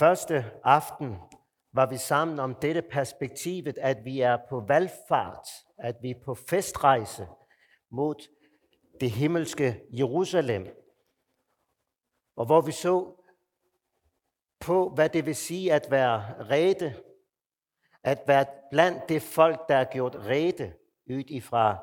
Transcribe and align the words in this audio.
Første 0.00 0.44
aften 0.64 1.16
var 1.72 1.86
vi 1.86 1.96
sammen 1.96 2.38
om 2.38 2.54
dette 2.54 2.82
perspektivet, 2.82 3.78
at 3.78 4.04
vi 4.04 4.20
er 4.20 4.38
på 4.48 4.60
valgfart, 4.60 5.48
at 5.78 5.96
vi 6.02 6.10
er 6.10 6.24
på 6.24 6.34
festrejse 6.34 7.28
mod 7.90 8.14
det 9.00 9.10
himmelske 9.10 9.80
Jerusalem. 9.92 10.66
Og 12.36 12.46
hvor 12.46 12.60
vi 12.60 12.72
så 12.72 13.22
på, 14.60 14.88
hvad 14.88 15.08
det 15.08 15.26
vil 15.26 15.36
sige 15.36 15.72
at 15.72 15.86
være 15.90 16.44
rede, 16.50 16.94
at 18.02 18.22
være 18.26 18.46
blandt 18.70 19.08
det 19.08 19.22
folk, 19.22 19.68
der 19.68 19.76
er 19.76 19.92
gjort 19.92 20.16
rede, 20.16 20.72
ud 21.10 21.24
ifra 21.26 21.76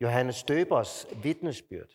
Johannes 0.00 0.42
Døbers 0.42 1.06
vidnesbyrd. 1.22 1.88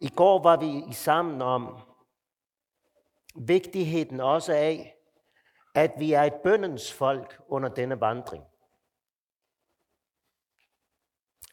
I 0.00 0.08
går 0.08 0.42
var 0.42 0.56
vi 0.56 0.90
i 0.90 0.92
sammen 0.92 1.42
om 1.42 1.91
vigtigheden 3.34 4.20
også 4.20 4.52
af, 4.52 4.96
at 5.74 5.92
vi 5.98 6.12
er 6.12 6.22
et 6.22 6.34
bøndens 6.44 6.92
folk 6.92 7.40
under 7.48 7.68
denne 7.68 8.00
vandring. 8.00 8.44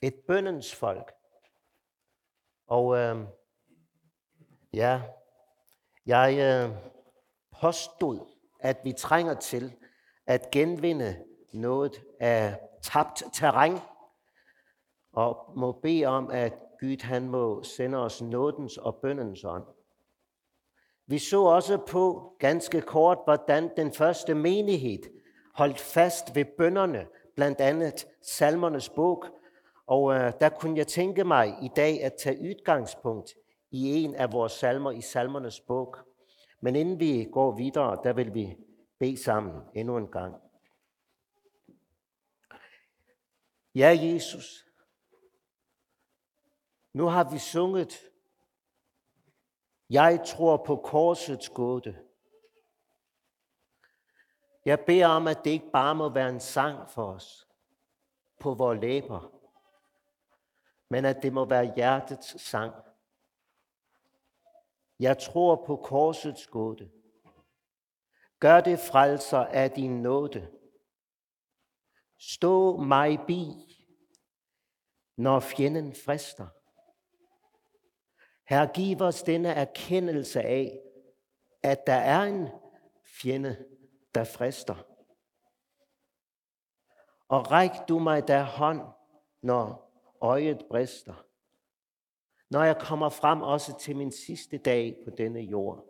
Et 0.01 0.15
bøndens 0.27 0.75
folk. 0.75 1.11
Og 2.67 2.97
øh, 2.97 3.25
ja, 4.73 5.01
jeg 6.05 6.37
øh, 6.39 6.77
påstod, 7.61 8.27
at 8.59 8.77
vi 8.83 8.93
trænger 8.93 9.33
til 9.33 9.75
at 10.25 10.51
genvinde 10.51 11.25
noget 11.53 12.03
af 12.19 12.59
tabt 12.81 13.23
terræn, 13.33 13.77
og 15.11 15.53
må 15.57 15.71
bede 15.71 16.05
om, 16.05 16.29
at 16.31 16.53
Gud 16.79 17.03
han 17.03 17.29
må 17.29 17.63
sende 17.63 17.97
os 17.97 18.21
nådens 18.21 18.77
og 18.77 18.95
bøndens 19.01 19.43
ånd. 19.43 19.65
Vi 21.09 21.19
så 21.19 21.43
også 21.43 21.77
på 21.87 22.33
ganske 22.39 22.81
kort, 22.81 23.17
hvordan 23.23 23.71
den 23.77 23.93
første 23.93 24.35
menighed 24.35 24.99
holdt 25.53 25.79
fast 25.79 26.35
ved 26.35 26.45
bønderne, 26.57 27.07
blandt 27.35 27.61
andet 27.61 28.07
salmernes 28.21 28.89
bog. 28.89 29.25
Og 29.87 30.13
øh, 30.13 30.33
der 30.41 30.49
kunne 30.49 30.77
jeg 30.77 30.87
tænke 30.87 31.23
mig 31.23 31.57
i 31.61 31.69
dag 31.75 32.03
at 32.03 32.13
tage 32.13 32.39
udgangspunkt 32.41 33.35
i 33.71 34.03
en 34.03 34.15
af 34.15 34.31
vores 34.31 34.51
salmer 34.51 34.91
i 34.91 35.01
salmernes 35.01 35.59
bog. 35.59 35.95
Men 36.61 36.75
inden 36.75 36.99
vi 36.99 37.29
går 37.31 37.55
videre, 37.55 37.99
der 38.03 38.13
vil 38.13 38.33
vi 38.33 38.55
bede 38.99 39.23
sammen 39.23 39.61
endnu 39.75 39.97
en 39.97 40.07
gang. 40.07 40.35
Ja, 43.75 43.97
Jesus, 44.01 44.65
nu 46.93 47.05
har 47.05 47.31
vi 47.31 47.37
sunget 47.37 48.09
jeg 49.89 50.23
tror 50.25 50.57
på 50.57 50.75
korsets 50.75 51.49
gåde. 51.49 52.05
Jeg 54.65 54.79
beder 54.85 55.07
om, 55.07 55.27
at 55.27 55.43
det 55.43 55.49
ikke 55.49 55.71
bare 55.71 55.95
må 55.95 56.09
være 56.09 56.29
en 56.29 56.39
sang 56.39 56.89
for 56.89 57.13
os 57.13 57.47
på 58.39 58.53
vores 58.53 58.81
læber, 58.81 59.31
men 60.89 61.05
at 61.05 61.23
det 61.23 61.33
må 61.33 61.45
være 61.45 61.73
hjertets 61.75 62.41
sang. 62.41 62.73
Jeg 64.99 65.17
tror 65.17 65.65
på 65.65 65.75
korsets 65.75 66.47
gåde. 66.47 66.91
Gør 68.39 68.61
det 68.61 68.79
frelser 68.79 69.39
af 69.39 69.71
din 69.71 70.01
nåde. 70.01 70.51
Stå 72.17 72.77
mig 72.77 73.19
bi, 73.27 73.51
når 75.17 75.39
fjenden 75.39 75.95
frister. 76.05 76.47
Herre, 78.49 78.71
giv 78.73 79.01
os 79.01 79.23
denne 79.23 79.49
erkendelse 79.49 80.41
af, 80.41 80.81
at 81.63 81.87
der 81.87 81.93
er 81.93 82.23
en 82.23 82.47
fjende, 83.03 83.65
der 84.15 84.23
frister. 84.23 84.75
Og 87.27 87.51
ræk 87.51 87.71
du 87.89 87.99
mig 87.99 88.27
der 88.27 88.43
hånd, 88.43 88.81
når 89.41 89.91
øjet 90.21 90.65
brister. 90.69 91.25
Når 92.49 92.63
jeg 92.63 92.77
kommer 92.81 93.09
frem 93.09 93.41
også 93.41 93.79
til 93.79 93.95
min 93.95 94.11
sidste 94.11 94.57
dag 94.57 94.97
på 95.03 95.09
denne 95.09 95.39
jord. 95.39 95.85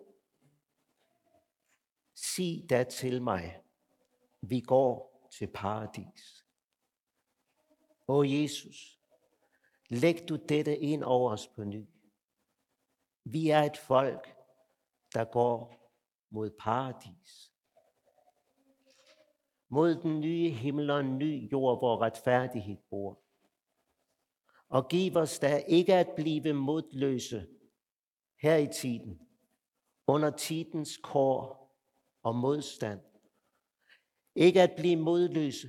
Sig 2.16 2.66
da 2.70 2.84
til 2.84 3.22
mig, 3.22 3.62
vi 4.42 4.60
går 4.60 5.28
til 5.32 5.48
paradis. 5.48 6.46
O 8.08 8.24
Jesus, 8.24 9.00
læg 9.90 10.30
du 10.30 10.36
dette 10.36 10.78
ind 10.78 11.04
over 11.04 11.32
os 11.32 11.48
på 11.48 11.64
ny. 11.64 11.88
Vi 13.32 13.50
er 13.50 13.60
et 13.64 13.78
folk, 13.78 14.36
der 15.14 15.26
går 15.26 15.92
mod 16.30 16.50
paradis. 16.60 17.54
Mod 19.70 19.96
den 19.96 20.20
nye 20.20 20.50
himmel 20.50 20.90
og 20.90 21.00
en 21.00 21.18
ny 21.18 21.52
jord, 21.52 21.80
hvor 21.80 22.02
retfærdighed 22.02 22.78
bor. 22.90 23.22
Og 24.70 24.90
giv 24.90 25.16
os 25.16 25.40
da 25.40 25.58
ikke 25.58 25.94
at 25.94 26.10
blive 26.16 26.54
modløse 26.54 27.48
her 28.42 28.56
i 28.56 28.68
tiden, 28.68 29.20
under 30.08 30.30
tidens 30.30 30.98
kår 30.98 31.60
og 32.24 32.36
modstand. 32.36 33.02
Ikke 34.36 34.62
at 34.62 34.74
blive 34.78 34.96
modløse 34.96 35.68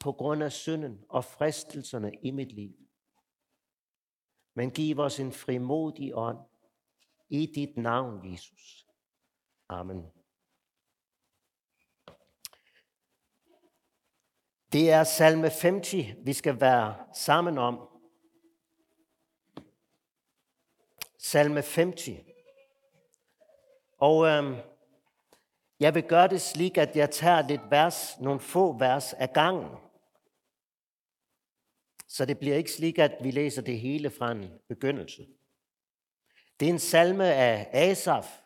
på 0.00 0.12
grund 0.12 0.42
af 0.42 0.52
synden 0.52 1.04
og 1.08 1.24
fristelserne 1.24 2.12
i 2.22 2.30
mit 2.30 2.52
liv. 2.52 2.72
Men 4.54 4.70
giv 4.70 4.98
os 4.98 5.20
en 5.20 5.32
frimodig 5.32 6.14
ånd, 6.14 6.38
i 7.32 7.46
dit 7.46 7.76
navn, 7.76 8.32
Jesus. 8.32 8.86
Amen. 9.68 10.06
Det 14.72 14.90
er 14.90 15.04
salme 15.04 15.48
50, 15.48 15.94
vi 16.24 16.32
skal 16.32 16.60
være 16.60 17.06
sammen 17.14 17.58
om. 17.58 17.88
Salme 21.18 21.54
50. 21.54 22.08
Og 23.98 24.26
øhm, 24.26 24.56
jeg 25.80 25.94
vil 25.94 26.02
gøre 26.02 26.28
det 26.28 26.40
slik, 26.40 26.78
at 26.78 26.96
jeg 26.96 27.10
tager 27.10 27.48
lidt 27.48 27.70
vers, 27.70 28.20
nogle 28.20 28.40
få 28.40 28.78
vers 28.78 29.12
af 29.12 29.32
gangen. 29.32 29.70
Så 32.08 32.24
det 32.24 32.38
bliver 32.38 32.56
ikke 32.56 32.72
slik, 32.72 32.98
at 32.98 33.16
vi 33.22 33.30
læser 33.30 33.62
det 33.62 33.80
hele 33.80 34.10
fra 34.10 34.32
en 34.32 34.50
begyndelse. 34.68 35.26
Det 36.62 36.68
er 36.68 36.72
en 36.72 36.78
salme 36.78 37.24
af 37.24 37.70
Asaf. 37.72 38.42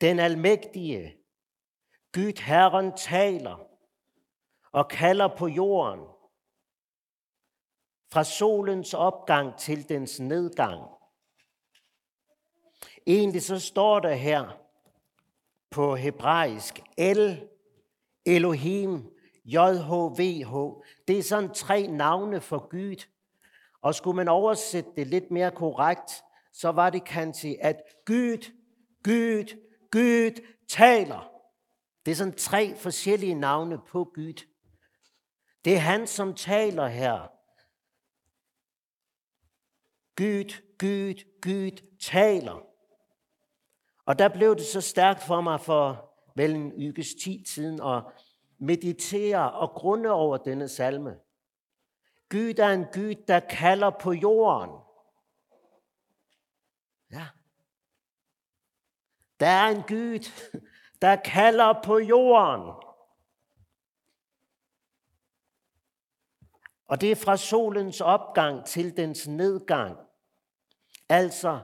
Den 0.00 0.18
almægtige, 0.18 1.16
Gud 2.12 2.42
Herren 2.42 2.96
taler 2.96 3.66
og 4.72 4.88
kalder 4.88 5.36
på 5.36 5.48
jorden. 5.48 6.00
Fra 8.12 8.24
solens 8.24 8.94
opgang 8.94 9.58
til 9.58 9.88
dens 9.88 10.20
nedgang. 10.20 10.90
Egentlig 13.06 13.42
så 13.42 13.58
står 13.58 14.00
der 14.00 14.14
her 14.14 14.58
på 15.70 15.96
hebraisk 15.96 16.80
El, 16.96 17.48
Elohim, 18.26 19.16
JHVH. 19.44 20.54
Det 21.08 21.18
er 21.18 21.22
sådan 21.22 21.54
tre 21.54 21.86
navne 21.86 22.40
for 22.40 22.68
Gud. 22.68 23.11
Og 23.82 23.94
skulle 23.94 24.16
man 24.16 24.28
oversætte 24.28 24.90
det 24.96 25.06
lidt 25.06 25.30
mere 25.30 25.50
korrekt, 25.50 26.22
så 26.52 26.72
var 26.72 26.90
det 26.90 27.04
kanskje, 27.04 27.56
at 27.60 27.76
Gud, 28.06 28.52
Gud, 29.02 29.58
Gud 29.90 30.46
taler. 30.68 31.30
Det 32.06 32.10
er 32.10 32.16
sådan 32.16 32.36
tre 32.36 32.76
forskellige 32.76 33.34
navne 33.34 33.78
på 33.78 34.04
Gud. 34.14 34.46
Det 35.64 35.74
er 35.74 35.78
han, 35.78 36.06
som 36.06 36.34
taler 36.34 36.86
her. 36.86 37.28
Gud, 40.16 40.62
Gud, 40.78 41.40
Gud 41.40 41.96
taler. 42.00 42.66
Og 44.06 44.18
der 44.18 44.28
blev 44.28 44.56
det 44.56 44.66
så 44.66 44.80
stærkt 44.80 45.22
for 45.22 45.40
mig 45.40 45.60
for 45.60 46.12
vel 46.36 46.54
en 46.54 46.72
uges 46.72 47.14
tid 47.24 47.44
siden 47.44 47.80
at 47.82 48.02
meditere 48.58 49.52
og 49.52 49.70
grunde 49.70 50.10
over 50.10 50.36
denne 50.36 50.68
salme. 50.68 51.16
Gud 52.32 52.58
er 52.58 52.68
en 52.68 52.84
Gud, 52.84 53.14
der 53.28 53.40
kalder 53.40 53.90
på 53.90 54.12
jorden. 54.12 54.70
Ja. 57.10 57.28
Der 59.40 59.46
er 59.46 59.68
en 59.68 59.82
Gud, 59.82 60.30
der 61.02 61.16
kalder 61.16 61.82
på 61.84 61.98
jorden. 61.98 62.74
Og 66.86 67.00
det 67.00 67.10
er 67.10 67.16
fra 67.16 67.36
solens 67.36 68.00
opgang 68.00 68.66
til 68.66 68.96
dens 68.96 69.28
nedgang. 69.28 69.98
Altså 71.08 71.60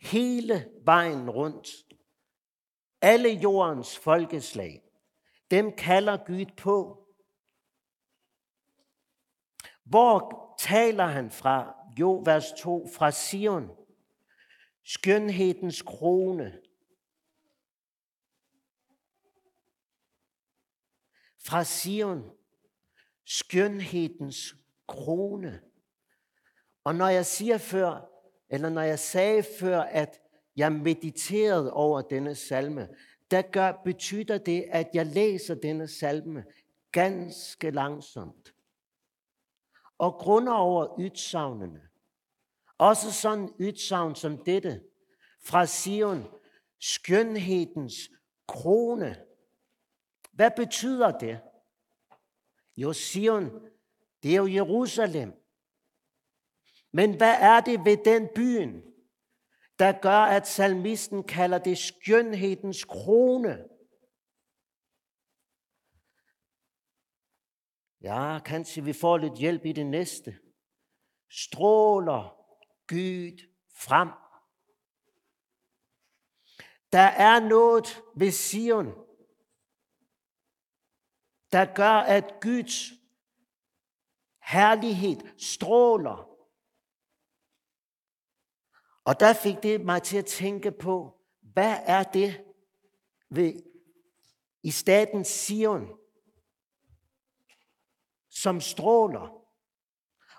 hele 0.00 0.70
vejen 0.84 1.30
rundt. 1.30 1.68
Alle 3.00 3.28
jordens 3.28 3.98
folkeslag. 3.98 4.82
Dem 5.50 5.76
kalder 5.76 6.16
Gud 6.16 6.56
på. 6.56 7.01
Hvor 9.84 10.42
taler 10.58 11.06
han 11.06 11.30
fra? 11.30 11.74
Jo, 11.98 12.22
vers 12.24 12.52
2, 12.58 12.88
fra 12.94 13.10
Sion. 13.10 13.70
skønhedens 14.84 15.82
krone. 15.82 16.58
Fra 21.44 21.64
Sion, 21.64 22.30
skønhedens 23.24 24.54
krone. 24.86 25.60
Og 26.84 26.94
når 26.94 27.08
jeg 27.08 27.26
siger 27.26 27.58
før, 27.58 28.08
eller 28.48 28.68
når 28.68 28.82
jeg 28.82 28.98
sagde 28.98 29.42
før, 29.58 29.80
at 29.80 30.20
jeg 30.56 30.72
mediterede 30.72 31.72
over 31.72 32.02
denne 32.02 32.34
salme, 32.34 32.88
der 33.30 33.42
gør, 33.42 33.72
betyder 33.84 34.38
det, 34.38 34.64
at 34.70 34.90
jeg 34.94 35.06
læser 35.06 35.54
denne 35.54 35.88
salme 35.88 36.44
ganske 36.92 37.70
langsomt. 37.70 38.51
Og 40.02 40.12
grunder 40.12 40.52
over 40.52 41.00
ytsavnene. 41.00 41.80
Også 42.78 43.12
sådan 43.12 43.54
ytsavn 43.60 44.14
som 44.14 44.44
dette 44.44 44.82
fra 45.44 45.66
Sion, 45.66 46.26
skønhedens 46.80 47.94
krone. 48.48 49.16
Hvad 50.32 50.50
betyder 50.56 51.18
det? 51.18 51.40
Jo, 52.76 52.92
Sion, 52.92 53.50
det 54.22 54.32
er 54.32 54.36
jo 54.36 54.46
Jerusalem. 54.46 55.32
Men 56.92 57.16
hvad 57.16 57.34
er 57.40 57.60
det 57.60 57.84
ved 57.84 57.96
den 58.04 58.28
byen, 58.34 58.82
der 59.78 59.92
gør, 59.92 60.20
at 60.20 60.46
salmisten 60.46 61.22
kalder 61.24 61.58
det 61.58 61.78
skønhedens 61.78 62.84
krone? 62.84 63.64
Ja, 68.02 68.38
kanskje 68.44 68.84
vi 68.84 68.92
får 68.92 69.16
lidt 69.16 69.38
hjælp 69.38 69.64
i 69.64 69.72
det 69.72 69.86
næste. 69.86 70.38
Stråler 71.30 72.36
Gud 72.86 73.38
frem. 73.74 74.08
Der 76.92 76.98
er 76.98 77.40
noget 77.48 78.02
ved 78.16 78.30
Sion, 78.30 78.86
der 81.52 81.74
gør, 81.74 81.92
at 81.92 82.34
Guds 82.40 82.90
herlighed 84.42 85.38
stråler. 85.38 86.28
Og 89.04 89.20
der 89.20 89.32
fik 89.32 89.62
det 89.62 89.84
mig 89.84 90.02
til 90.02 90.16
at 90.16 90.26
tænke 90.26 90.72
på, 90.72 91.20
hvad 91.40 91.76
er 91.86 92.02
det 92.02 92.44
ved, 93.30 93.62
i 94.62 94.70
staten 94.70 95.24
Sion, 95.24 96.01
som 98.34 98.60
stråler, 98.60 99.42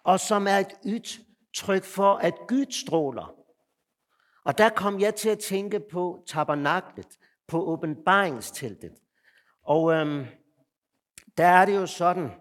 og 0.03 0.19
som 0.19 0.47
er 0.47 0.57
et 0.57 0.73
udtryk 0.85 1.83
for, 1.83 2.13
at 2.15 2.33
Gud 2.47 2.71
stråler. 2.71 3.35
Og 4.43 4.57
der 4.57 4.69
kom 4.69 4.99
jeg 4.99 5.15
til 5.15 5.29
at 5.29 5.39
tænke 5.39 5.79
på 5.79 6.23
tabernaklet, 6.27 7.19
på 7.47 7.65
åbenbaringsteltet. 7.65 8.93
Og 9.63 9.93
øhm, 9.93 10.25
der 11.37 11.45
er 11.45 11.65
det 11.65 11.75
jo 11.75 11.85
sådan, 11.85 12.31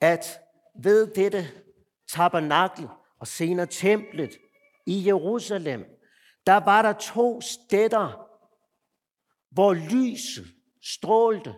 at 0.00 0.40
ved 0.74 1.06
dette 1.14 1.46
tabernakel 2.08 2.88
og 3.18 3.26
senere 3.26 3.66
templet 3.66 4.30
i 4.86 5.06
Jerusalem, 5.06 5.84
der 6.46 6.56
var 6.56 6.82
der 6.82 6.92
to 6.92 7.40
steder, 7.40 8.28
hvor 9.50 9.74
lyset 9.74 10.46
strålte. 10.82 11.54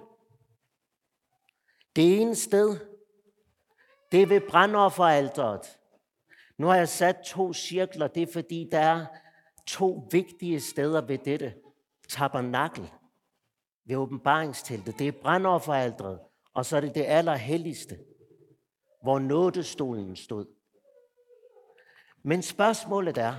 Det 1.97 2.21
ene 2.21 2.35
sted, 2.35 2.94
det 4.15 4.23
er 4.23 4.27
ved 4.27 4.41
brandofferalteret. 4.41 5.79
Nu 6.59 6.67
har 6.67 6.77
jeg 6.77 6.89
sat 6.89 7.17
to 7.27 7.53
cirkler, 7.53 8.07
det 8.07 8.23
er 8.23 8.33
fordi, 8.33 8.69
der 8.73 8.79
er 8.79 9.07
to 9.67 10.09
vigtige 10.11 10.61
steder 10.61 11.01
ved 11.01 11.19
dette 11.19 11.55
tabernakel, 12.09 12.91
ved 13.85 13.97
åbenbaringsteltet. 13.97 14.99
Det 14.99 15.09
er 15.09 15.13
brandofferalteret, 15.23 16.21
og 16.53 16.67
så 16.67 16.77
er 16.77 16.81
det 16.81 16.95
det 16.95 17.05
allerhelligste, 17.05 17.99
hvor 19.03 19.19
nådestolen 19.19 20.17
stod. 20.17 20.47
Men 22.23 22.43
spørgsmålet 22.43 23.19
er, 23.19 23.35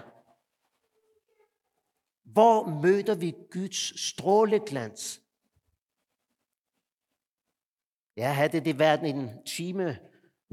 hvor 2.23 2.67
møder 2.81 3.15
vi 3.15 3.35
Guds 3.51 4.09
stråleglans? 4.09 5.21
Ja, 8.17 8.31
havde 8.31 8.59
det 8.59 8.79
været 8.79 9.09
en 9.09 9.45
time 9.45 9.99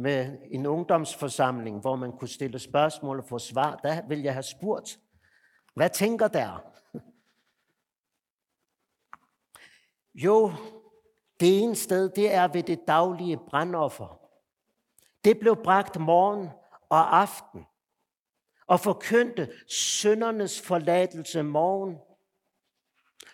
med 0.03 0.39
en 0.51 0.67
ungdomsforsamling, 0.67 1.81
hvor 1.81 1.97
man 1.97 2.13
kunne 2.13 2.29
stille 2.29 2.59
spørgsmål 2.59 3.19
og 3.19 3.25
få 3.29 3.39
svar, 3.39 3.77
der 3.77 4.07
vil 4.09 4.23
jeg 4.23 4.33
have 4.33 4.43
spurgt, 4.43 5.01
hvad 5.75 5.91
tænker 5.91 6.29
der? 6.29 6.65
Jo, 10.15 10.53
det 11.41 11.63
ene 11.63 11.77
sted, 11.77 12.09
det 12.09 12.35
er 12.35 12.49
ved 12.49 12.63
det 12.63 12.81
daglige 12.89 13.37
brandoffer. 13.37 14.21
Det 15.25 15.39
blev 15.39 15.57
bragt 15.65 16.01
morgen 16.01 16.49
og 16.89 17.21
aften 17.21 17.65
og 18.67 18.81
forkyndte 18.81 19.53
søndernes 19.69 20.61
forladelse 20.61 21.43
morgen, 21.43 21.99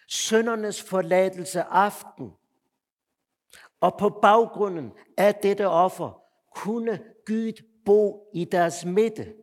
søndernes 0.08 0.82
forladelse 0.82 1.62
aften. 1.62 2.32
Og 3.80 3.98
på 3.98 4.08
baggrunden 4.08 4.92
af 5.16 5.34
dette 5.34 5.68
offer 5.68 6.27
kunne 6.62 7.14
Gud 7.26 7.62
bo 7.84 8.30
i 8.34 8.44
deres 8.44 8.84
midte. 8.84 9.34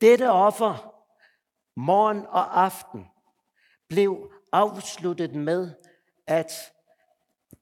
Dette 0.00 0.30
offer, 0.30 1.04
morgen 1.76 2.26
og 2.26 2.62
aften, 2.64 3.06
blev 3.88 4.32
afsluttet 4.52 5.34
med, 5.34 5.74
at 6.26 6.50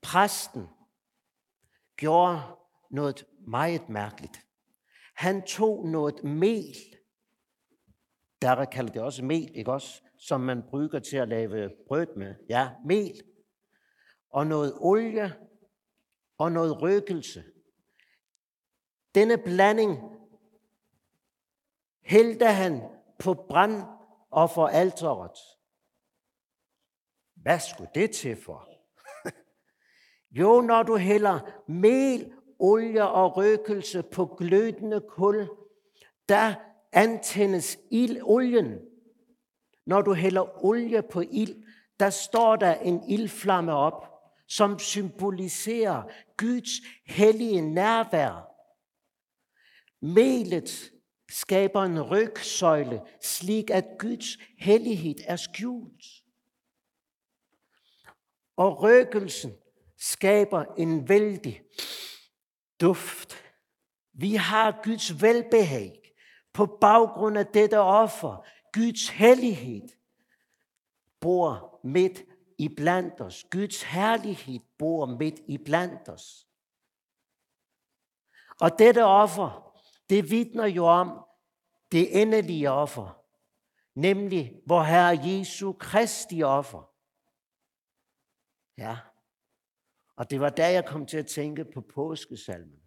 præsten 0.03 0.67
gjorde 1.97 2.43
noget 2.91 3.27
meget 3.47 3.89
mærkeligt. 3.89 4.47
Han 5.15 5.43
tog 5.43 5.89
noget 5.89 6.25
mel, 6.25 6.77
der 8.43 8.65
kalder 8.65 8.93
det 8.93 9.03
også 9.03 9.25
mel, 9.25 9.57
ikke 9.57 9.73
også? 9.73 10.03
Som 10.19 10.41
man 10.41 10.63
bruger 10.71 10.99
til 10.99 11.17
at 11.17 11.29
lave 11.29 11.71
brød 11.89 12.17
med. 12.17 12.35
Ja, 12.49 12.71
mel. 12.87 13.23
Og 14.31 14.47
noget 14.47 14.75
olie 14.81 15.50
og 16.41 16.53
noget 16.53 16.83
røgelse. 16.83 17.45
Denne 19.15 19.39
blanding 19.39 19.99
hældte 22.03 22.47
han 22.47 22.83
på 23.19 23.35
brand 23.35 23.83
og 24.31 24.51
for 24.51 24.67
alteret. 24.67 25.39
Hvad 27.35 27.59
skulle 27.59 27.91
det 27.95 28.11
til 28.11 28.37
for? 28.37 28.69
jo, 30.41 30.61
når 30.61 30.83
du 30.83 30.97
hælder 30.97 31.63
mel, 31.69 32.33
olie 32.59 33.09
og 33.09 33.37
røgelse 33.37 34.03
på 34.03 34.27
glødende 34.27 35.01
kul, 35.09 35.49
der 36.29 36.55
antændes 36.93 37.79
ild, 37.91 38.23
olien. 38.23 38.79
Når 39.87 40.03
du 40.03 40.15
hælder 40.15 40.65
olie 40.65 41.03
på 41.03 41.21
ild, 41.21 41.65
der 42.01 42.11
står 42.11 42.57
der 42.57 42.75
en 42.75 43.03
ildflamme 43.09 43.73
op, 43.73 44.10
som 44.51 44.79
symboliserer 44.79 46.03
Guds 46.37 46.71
hellige 47.07 47.61
nærvær. 47.61 48.47
Melet 50.01 50.93
skaber 51.31 51.83
en 51.83 52.03
rygsøjle, 52.03 53.03
slik 53.23 53.71
at 53.71 53.85
Guds 53.99 54.39
hellighed 54.59 55.15
er 55.27 55.37
skjult. 55.37 56.05
Og 58.57 58.83
røgelsen 58.83 59.53
skaber 59.99 60.65
en 60.79 61.09
vældig 61.09 61.63
duft. 62.81 63.45
Vi 64.13 64.35
har 64.35 64.81
Guds 64.85 65.23
velbehag 65.23 66.13
på 66.53 66.67
baggrund 66.81 67.39
af 67.39 67.47
dette 67.47 67.79
offer. 67.79 68.47
Guds 68.73 69.09
hellighed 69.09 69.89
bor 71.21 71.81
midt 71.85 72.30
i 72.61 72.69
blandt 72.69 73.21
os. 73.21 73.45
Guds 73.51 73.83
herlighed 73.83 74.61
bor 74.79 75.07
midt 75.07 75.41
i 75.49 75.59
blandt 75.59 76.09
os. 76.09 76.49
Og 78.61 78.79
dette 78.79 79.05
offer, 79.05 79.81
det 80.11 80.31
vidner 80.31 80.67
jo 80.67 80.87
om 80.87 81.27
det 81.93 82.23
endelige 82.23 82.71
offer, 82.71 83.25
nemlig 83.95 84.63
vor 84.67 84.83
Herre 84.83 85.19
Jesu 85.25 85.73
Kristi 85.73 86.43
offer. 86.43 86.95
Ja, 88.77 88.99
og 90.17 90.31
det 90.31 90.41
var 90.41 90.51
da 90.51 90.73
jeg 90.73 90.87
kom 90.87 91.07
til 91.07 91.17
at 91.17 91.27
tænke 91.27 91.65
på 91.65 91.81
påskesalmen. 91.81 92.83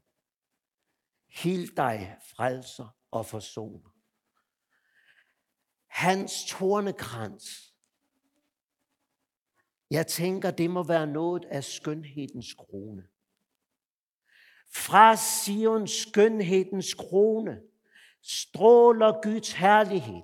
Hild 1.28 1.76
dig, 1.76 2.18
frelser 2.36 2.98
og 3.12 3.26
forsoner. 3.26 3.90
Hans 5.88 6.46
tornekrans. 6.48 7.73
Jeg 9.94 10.08
tænker, 10.08 10.52
det 10.52 10.70
må 10.70 10.84
være 10.84 11.08
noget 11.08 11.46
af 11.46 11.64
skønhedens 11.64 12.54
krone. 12.54 13.04
Fra 14.76 15.16
Sions 15.16 15.92
skønhedens 15.92 16.94
krone, 16.94 17.62
stråler 18.22 19.22
Guds 19.22 19.52
herlighed. 19.52 20.24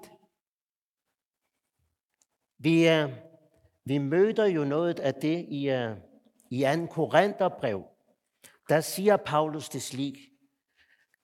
Vi, 2.57 2.87
uh, 2.87 3.11
vi 3.85 3.97
møder 3.97 4.45
jo 4.45 4.63
noget 4.63 4.99
af 4.99 5.13
det 5.13 5.45
i, 5.49 5.69
uh, 5.69 5.97
i 6.51 6.63
2. 6.75 6.85
Korintherbrev. 6.85 7.83
Der 8.69 8.81
siger 8.81 9.17
Paulus 9.17 9.69
det 9.69 9.81
slik, 9.81 10.17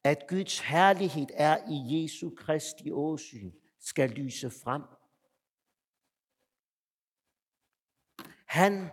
at 0.04 0.28
Guds 0.28 0.60
herlighed 0.60 1.28
er 1.34 1.58
i 1.70 2.04
Jesu 2.04 2.30
Kristi 2.38 2.92
åsyn, 2.92 3.52
skal 3.80 4.10
lyse 4.10 4.50
frem. 4.50 4.82
Han 8.46 8.90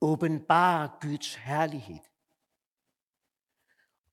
åbenbarer 0.00 0.98
Guds 1.00 1.34
herlighed. 1.34 1.98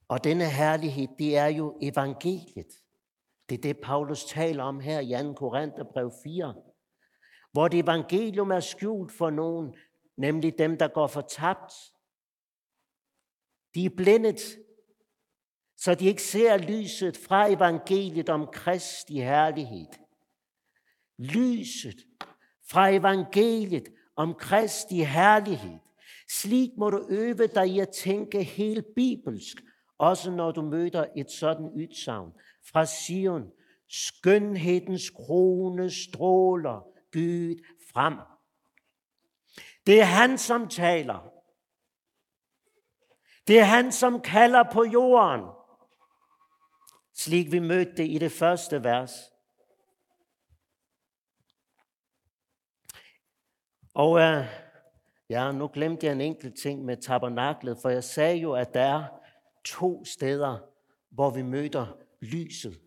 Og 0.07 0.23
denne 0.23 0.49
herlighed, 0.49 1.07
det 1.19 1.37
er 1.37 1.47
jo 1.47 1.77
evangeliet. 1.81 2.73
Det 3.49 3.57
er 3.57 3.61
det, 3.61 3.81
Paulus 3.83 4.25
taler 4.25 4.63
om 4.63 4.79
her 4.79 4.99
i 4.99 5.23
2. 5.23 5.33
Korintherbrev 5.33 6.11
4. 6.23 6.55
Hvor 7.51 7.67
det 7.67 7.79
evangelium 7.79 8.51
er 8.51 8.59
skjult 8.59 9.11
for 9.11 9.29
nogen, 9.29 9.75
nemlig 10.17 10.57
dem, 10.57 10.77
der 10.77 10.87
går 10.87 11.07
fortabt. 11.07 11.73
De 13.75 13.85
er 13.85 13.89
blindet, 13.97 14.41
så 15.77 15.95
de 15.95 16.05
ikke 16.05 16.23
ser 16.23 16.57
lyset 16.57 17.17
fra 17.17 17.51
evangeliet 17.51 18.29
om 18.29 18.47
Kristi 18.53 19.13
herlighed. 19.13 19.87
Lyset 21.17 22.08
fra 22.71 22.89
evangeliet 22.89 23.87
om 24.15 24.33
Kristi 24.33 25.03
herlighed. 25.03 25.79
Slik 26.29 26.69
må 26.77 26.89
du 26.89 27.05
øve 27.09 27.47
dig 27.47 27.67
i 27.67 27.79
at 27.79 27.89
tænke 27.89 28.43
helt 28.43 28.85
bibelsk, 28.95 29.57
også 29.97 30.31
når 30.31 30.51
du 30.51 30.61
møder 30.61 31.05
et 31.15 31.31
sådan 31.31 31.65
udsagn 31.65 32.31
fra 32.71 32.85
Sion. 32.85 33.51
Skønhedens 33.87 35.09
krone 35.09 35.89
stråler 35.89 36.87
Gud 37.11 37.65
frem. 37.93 38.13
Det 39.85 40.01
er 40.01 40.05
han, 40.05 40.37
som 40.37 40.67
taler. 40.67 41.33
Det 43.47 43.59
er 43.59 43.63
han, 43.63 43.91
som 43.91 44.21
kalder 44.21 44.63
på 44.73 44.83
jorden. 44.83 45.45
Slik 47.13 47.51
vi 47.51 47.59
mødte 47.59 47.95
det 47.97 48.07
i 48.09 48.17
det 48.17 48.31
første 48.31 48.83
vers. 48.83 49.11
Og 53.99 54.11
uh, 54.11 54.45
ja, 55.29 55.51
nu 55.51 55.69
glemte 55.73 56.05
jeg 56.05 56.13
en 56.13 56.21
enkelt 56.21 56.59
ting 56.59 56.85
med 56.85 56.97
tabernaklet, 56.97 57.77
for 57.81 57.89
jeg 57.89 58.03
sagde 58.03 58.37
jo, 58.37 58.53
at 58.53 58.73
der 58.73 58.81
er 58.81 59.05
to 59.65 60.05
steder, 60.05 60.57
hvor 61.09 61.29
vi 61.29 61.41
møder 61.41 61.97
lyset. 62.21 62.79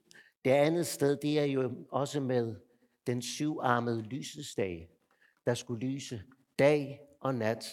Det 0.44 0.50
andet 0.50 0.86
sted, 0.86 1.16
det 1.16 1.38
er 1.38 1.44
jo 1.44 1.86
også 1.90 2.20
med 2.20 2.56
den 3.06 3.22
syvarmede 3.22 4.02
lysestage, 4.02 4.88
der 5.46 5.54
skulle 5.54 5.86
lyse 5.86 6.22
dag 6.58 7.00
og 7.20 7.34
nat. 7.34 7.64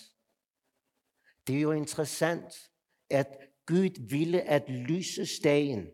Det 1.48 1.58
er 1.58 1.62
jo 1.62 1.72
interessant, 1.72 2.72
at 3.10 3.38
Gud 3.65 4.10
ville, 4.10 4.41
at 4.41 4.69
lysestagen, 4.69 5.88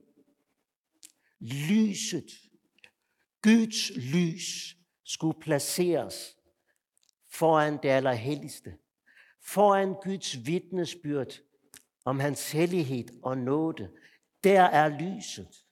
lyset, 1.39 2.31
Guds 3.41 3.91
lys, 3.97 4.77
skulle 5.03 5.39
placeres 5.41 6.35
foran 7.39 7.79
det 7.83 7.89
allerhelligste, 7.89 8.77
foran 9.43 9.95
Guds 10.03 10.45
vidnesbyrd 10.45 11.39
om 12.05 12.19
hans 12.19 12.51
hellighed 12.51 13.05
og 13.23 13.37
nåde. 13.37 13.91
Der 14.43 14.61
er 14.61 14.87
lyset. 14.87 15.65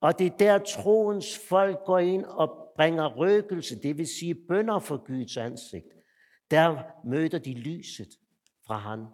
Og 0.00 0.18
det 0.18 0.26
er 0.26 0.36
der 0.36 0.58
troens 0.58 1.38
folk 1.48 1.78
går 1.86 1.98
ind 1.98 2.24
og 2.24 2.72
bringer 2.76 3.06
røgelse, 3.06 3.82
det 3.82 3.98
vil 3.98 4.06
sige 4.06 4.34
bønder 4.34 4.78
for 4.78 4.96
Guds 5.06 5.36
ansigt. 5.36 5.86
Der 6.50 6.82
møder 7.04 7.38
de 7.38 7.54
lyset 7.54 8.08
fra 8.66 8.78
ham. 8.78 9.06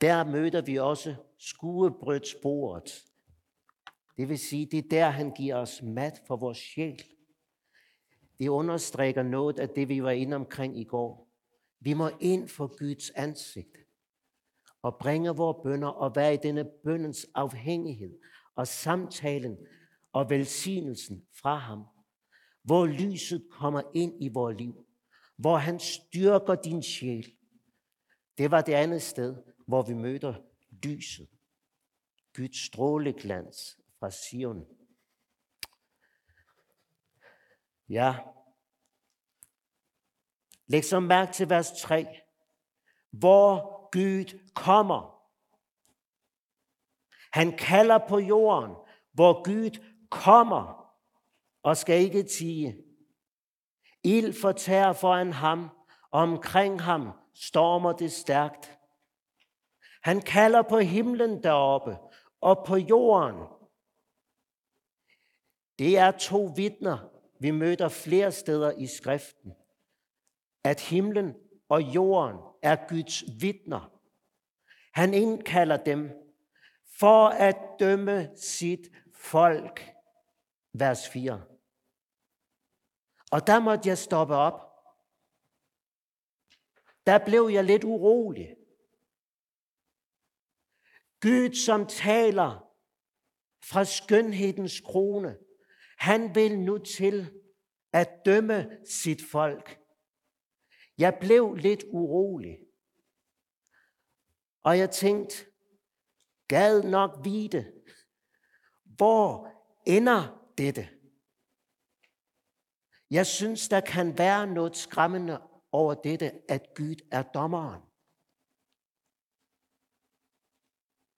Der 0.00 0.24
møder 0.24 0.62
vi 0.62 0.78
også 0.78 1.14
skuebrødsbordet. 1.38 3.04
Det 4.16 4.28
vil 4.28 4.38
sige, 4.38 4.66
det 4.66 4.78
er 4.78 4.88
der, 4.90 5.10
han 5.10 5.30
giver 5.34 5.56
os 5.56 5.82
mat 5.82 6.22
for 6.26 6.36
vores 6.36 6.58
sjæl. 6.58 7.02
Det 8.38 8.48
understreger 8.48 9.22
noget 9.22 9.58
af 9.58 9.68
det, 9.68 9.88
vi 9.88 10.02
var 10.02 10.10
inde 10.10 10.36
omkring 10.36 10.78
i 10.80 10.84
går. 10.84 11.28
Vi 11.80 11.94
må 11.94 12.10
ind 12.20 12.48
for 12.48 12.78
Guds 12.78 13.10
ansigt 13.10 13.76
og 14.82 14.98
bringe 14.98 15.30
vores 15.30 15.56
bønder 15.64 15.88
og 15.88 16.16
være 16.16 16.34
i 16.34 16.36
denne 16.36 16.70
bøndens 16.84 17.26
afhængighed 17.34 18.18
og 18.54 18.66
samtalen 18.66 19.58
og 20.12 20.30
velsignelsen 20.30 21.26
fra 21.40 21.56
ham. 21.56 21.84
Hvor 22.62 22.86
lyset 22.86 23.46
kommer 23.50 23.82
ind 23.94 24.22
i 24.22 24.28
vores 24.28 24.58
liv. 24.58 24.86
Hvor 25.36 25.56
han 25.56 25.80
styrker 25.80 26.54
din 26.54 26.82
sjæl. 26.82 27.32
Det 28.38 28.50
var 28.50 28.60
det 28.60 28.72
andet 28.72 29.02
sted, 29.02 29.36
hvor 29.66 29.82
vi 29.82 29.94
møder 29.94 30.34
lyset. 30.82 31.28
Guds 32.36 32.66
stråleglans 32.66 33.78
fra 33.98 34.10
Sion. 34.10 34.77
Ja. 37.88 38.14
Læg 40.66 40.84
så 40.84 41.00
mærke 41.00 41.32
til 41.32 41.48
vers 41.48 41.72
3. 41.80 42.06
Hvor 43.10 43.78
Gud 43.92 44.52
kommer. 44.54 45.18
Han 47.32 47.56
kalder 47.56 47.98
på 48.08 48.18
jorden, 48.18 48.76
hvor 49.12 49.44
Gud 49.44 49.84
kommer 50.10 50.94
og 51.62 51.76
skal 51.76 52.00
ikke 52.00 52.22
tige. 52.22 52.84
Ild 54.04 54.40
fortærer 54.40 54.92
foran 54.92 55.32
ham, 55.32 55.70
og 56.10 56.20
omkring 56.20 56.82
ham 56.82 57.10
stormer 57.34 57.92
det 57.92 58.12
stærkt. 58.12 58.78
Han 60.02 60.20
kalder 60.20 60.62
på 60.62 60.78
himlen 60.78 61.42
deroppe 61.42 61.98
og 62.40 62.64
på 62.66 62.76
jorden. 62.76 63.46
Det 65.78 65.98
er 65.98 66.10
to 66.10 66.52
vidner, 66.56 67.17
vi 67.40 67.50
møder 67.50 67.88
flere 67.88 68.32
steder 68.32 68.72
i 68.72 68.86
skriften. 68.86 69.52
At 70.64 70.80
himlen 70.80 71.34
og 71.68 71.82
jorden 71.82 72.38
er 72.62 72.88
Guds 72.88 73.24
vidner. 73.40 74.00
Han 74.92 75.14
indkalder 75.14 75.76
dem 75.76 76.10
for 76.98 77.28
at 77.28 77.56
dømme 77.80 78.30
sit 78.36 78.88
folk. 79.14 79.94
Vers 80.72 81.08
4. 81.08 81.44
Og 83.32 83.46
der 83.46 83.60
måtte 83.60 83.88
jeg 83.88 83.98
stoppe 83.98 84.34
op. 84.34 84.60
Der 87.06 87.24
blev 87.24 87.50
jeg 87.52 87.64
lidt 87.64 87.84
urolig. 87.84 88.56
Gud, 91.20 91.54
som 91.54 91.86
taler 91.86 92.68
fra 93.64 93.84
skønhedens 93.84 94.80
krone, 94.80 95.38
han 95.98 96.34
vil 96.34 96.58
nu 96.58 96.78
til 96.78 97.40
at 97.92 98.08
dømme 98.24 98.78
sit 98.84 99.22
folk. 99.30 99.80
Jeg 100.98 101.18
blev 101.20 101.54
lidt 101.54 101.84
urolig. 101.90 102.58
Og 104.62 104.78
jeg 104.78 104.90
tænkte, 104.90 105.36
gad 106.48 106.82
nok 106.82 107.24
vide, 107.24 107.72
hvor 108.84 109.48
ender 109.86 110.50
dette? 110.58 110.88
Jeg 113.10 113.26
synes, 113.26 113.68
der 113.68 113.80
kan 113.80 114.18
være 114.18 114.46
noget 114.46 114.76
skræmmende 114.76 115.42
over 115.72 115.94
dette, 115.94 116.32
at 116.48 116.74
Gud 116.76 117.08
er 117.10 117.22
dommeren. 117.22 117.82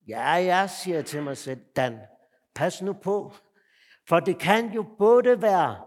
Ja, 0.08 0.28
jeg 0.28 0.70
siger 0.70 1.02
til 1.02 1.22
mig 1.22 1.36
selv, 1.36 1.60
Dan, 1.76 2.00
pas 2.54 2.82
nu 2.82 2.92
på, 2.92 3.32
for 4.10 4.20
det 4.20 4.40
kan 4.40 4.72
jo 4.72 4.82
både 4.98 5.42
være 5.42 5.86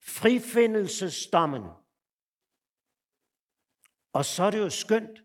frifindelsesdommen, 0.00 1.62
og 4.12 4.24
så 4.24 4.42
er 4.42 4.50
det 4.50 4.58
jo 4.58 4.70
skønt 4.70 5.24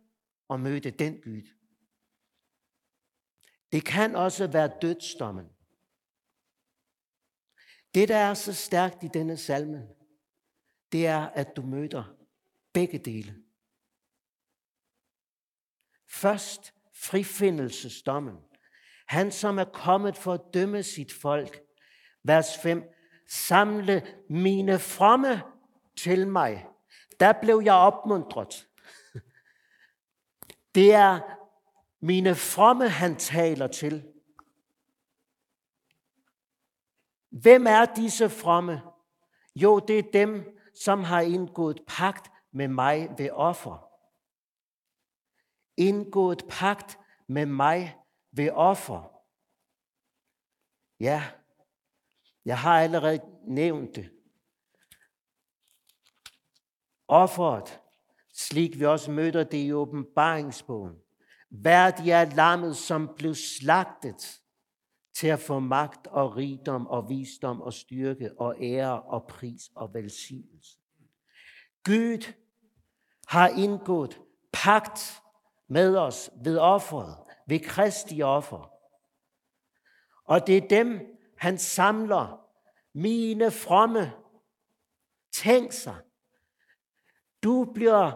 at 0.50 0.60
møde 0.60 0.92
den 0.92 1.22
Gud. 1.22 1.42
Det 3.72 3.86
kan 3.86 4.16
også 4.16 4.48
være 4.48 4.78
dødsdommen. 4.82 5.50
Det, 7.94 8.10
der 8.10 8.18
er 8.18 8.34
så 8.34 8.54
stærkt 8.54 9.04
i 9.04 9.08
denne 9.08 9.38
salme, 9.38 9.88
det 10.92 11.08
er, 11.08 11.30
at 11.30 11.56
du 11.56 11.62
møder 11.62 12.04
begge 12.74 13.00
dele. 13.00 13.44
Først 16.08 16.74
frifindelsesdommen. 16.94 18.49
Han, 19.10 19.32
som 19.32 19.60
er 19.60 19.64
kommet 19.64 20.18
for 20.18 20.34
at 20.34 20.42
dømme 20.54 20.84
sit 20.84 21.14
folk. 21.14 21.62
Vers 22.24 22.58
5. 22.58 22.84
Samle 23.28 24.08
mine 24.30 24.80
fromme 24.80 25.42
til 25.98 26.28
mig. 26.28 26.68
Der 27.20 27.34
blev 27.42 27.62
jeg 27.66 27.74
opmuntret. 27.74 28.68
Det 30.76 30.94
er 30.94 31.20
mine 32.06 32.36
fromme, 32.36 32.90
han 32.90 33.16
taler 33.16 33.68
til. 33.68 34.04
Hvem 37.30 37.68
er 37.68 37.86
disse 37.86 38.30
fromme? 38.30 38.82
Jo, 39.56 39.80
det 39.80 40.00
er 40.00 40.12
dem, 40.14 40.60
som 40.84 41.04
har 41.04 41.22
indgået 41.22 41.82
pagt 41.88 42.32
med 42.52 42.68
mig 42.68 43.10
ved 43.18 43.30
offer. 43.30 43.90
Indgået 45.78 46.44
pagt 46.50 47.00
med 47.28 47.46
mig 47.46 47.96
ved 48.32 48.50
offer. 48.50 49.22
Ja, 51.00 51.32
jeg 52.46 52.60
har 52.60 52.82
allerede 52.82 53.22
nævnt 53.48 53.96
det. 53.96 54.10
Offeret, 57.08 57.82
slik 58.34 58.80
vi 58.80 58.86
også 58.86 59.12
møder 59.12 59.44
det 59.44 59.58
i 59.58 59.74
åbenbaringsbogen. 59.74 60.96
Værdig 61.50 62.12
er 62.12 62.26
lammet, 62.26 62.78
som 62.78 63.16
blev 63.18 63.36
slagtet 63.36 64.42
til 65.14 65.28
at 65.28 65.40
få 65.40 65.60
magt 65.60 66.08
og 66.08 66.36
rigdom 66.36 66.88
og 66.88 67.10
visdom 67.10 67.62
og 67.62 67.74
styrke 67.74 68.40
og 68.40 68.56
ære 68.62 69.02
og 69.02 69.28
pris 69.28 69.62
og 69.76 69.94
velsignelse. 69.94 70.80
Gud 71.84 72.34
har 73.28 73.48
indgået 73.48 74.22
pagt 74.54 75.22
med 75.68 75.98
os 75.98 76.30
ved 76.44 76.58
offeret, 76.58 77.18
ved 77.50 77.60
Kristi 77.60 78.22
offer. 78.22 78.74
Og 80.26 80.48
det 80.48 80.58
er 80.58 80.68
dem, 80.68 81.00
han 81.38 81.58
samler, 81.58 82.46
mine 82.94 83.52
fromme. 83.52 84.14
Tænk 85.32 85.72
sig, 85.72 85.96
du 87.44 87.72
bliver 87.74 88.12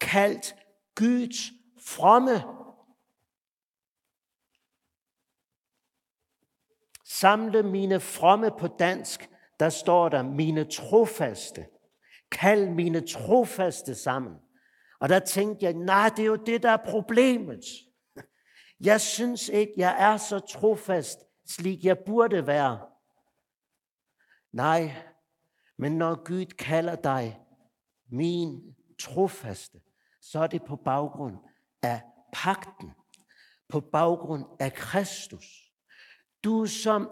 kaldt 0.00 0.54
Guds 0.94 1.36
fromme. 1.86 2.42
Samle 7.04 7.62
mine 7.62 8.00
fromme 8.00 8.50
på 8.58 8.66
dansk, 8.66 9.30
der 9.60 9.68
står 9.68 10.08
der 10.08 10.22
mine 10.22 10.70
trofaste. 10.70 11.66
Kald 12.30 12.68
mine 12.68 13.06
trofaste 13.06 13.94
sammen. 13.94 14.34
Og 15.00 15.08
der 15.08 15.18
tænkte 15.18 15.64
jeg, 15.64 15.72
nej, 15.72 16.08
det 16.08 16.22
er 16.22 16.26
jo 16.26 16.36
det, 16.36 16.62
der 16.62 16.70
er 16.70 16.90
problemet. 16.90 17.64
Jeg 18.82 19.00
synes 19.00 19.48
ikke, 19.48 19.72
jeg 19.76 20.12
er 20.12 20.16
så 20.16 20.38
trofast, 20.38 21.18
slik 21.46 21.84
jeg 21.84 21.98
burde 22.06 22.46
være. 22.46 22.88
Nej, 24.52 25.06
men 25.76 25.98
når 25.98 26.24
Gud 26.24 26.46
kalder 26.46 26.96
dig 26.96 27.40
min 28.08 28.76
trofaste, 29.00 29.80
så 30.20 30.38
er 30.38 30.46
det 30.46 30.64
på 30.64 30.76
baggrund 30.76 31.38
af 31.82 32.02
pakten, 32.32 32.92
på 33.68 33.80
baggrund 33.80 34.44
af 34.60 34.72
Kristus. 34.72 35.72
Du 36.44 36.66
som 36.66 37.10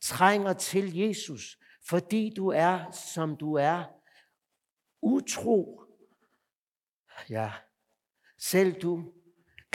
trænger 0.00 0.52
til 0.52 0.96
Jesus, 0.96 1.58
fordi 1.88 2.32
du 2.36 2.48
er, 2.48 2.90
som 2.90 3.36
du 3.36 3.54
er, 3.54 3.84
utro. 5.02 5.82
Ja, 7.30 7.52
selv 8.38 8.82
du 8.82 9.12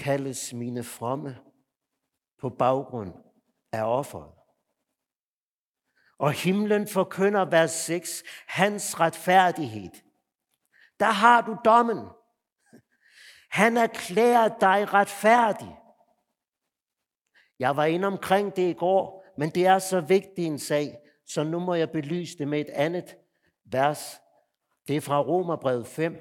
kaldes 0.02 0.54
mine 0.54 0.84
fromme 0.84 1.38
på 2.40 2.50
baggrund 2.50 3.14
af 3.72 3.84
offeret. 3.84 4.32
Og 6.18 6.32
himlen 6.34 6.88
forkynder 6.88 7.46
vers 7.46 7.72
6, 7.72 8.24
hans 8.48 9.00
retfærdighed. 9.00 9.92
Der 11.00 11.12
har 11.12 11.42
du 11.42 11.58
dommen. 11.66 12.08
Han 13.50 13.78
erklærer 13.78 14.60
dig 14.60 14.94
retfærdig. 14.94 15.78
Jeg 17.60 17.76
var 17.76 17.86
inde 17.86 18.08
omkring 18.08 18.56
det 18.56 18.70
i 18.70 18.74
går, 18.74 19.26
men 19.38 19.50
det 19.50 19.66
er 19.66 19.80
så 19.80 20.02
vigtig 20.02 20.46
en 20.46 20.60
sag, 20.60 20.98
så 21.28 21.44
nu 21.44 21.60
må 21.60 21.74
jeg 21.74 21.92
belyse 21.92 22.38
det 22.38 22.48
med 22.48 22.62
et 22.62 22.70
andet 22.70 23.18
vers. 23.66 24.22
Det 24.88 24.96
er 24.96 25.02
fra 25.02 25.22
Romerbrevet 25.22 25.88
5. 25.88 26.16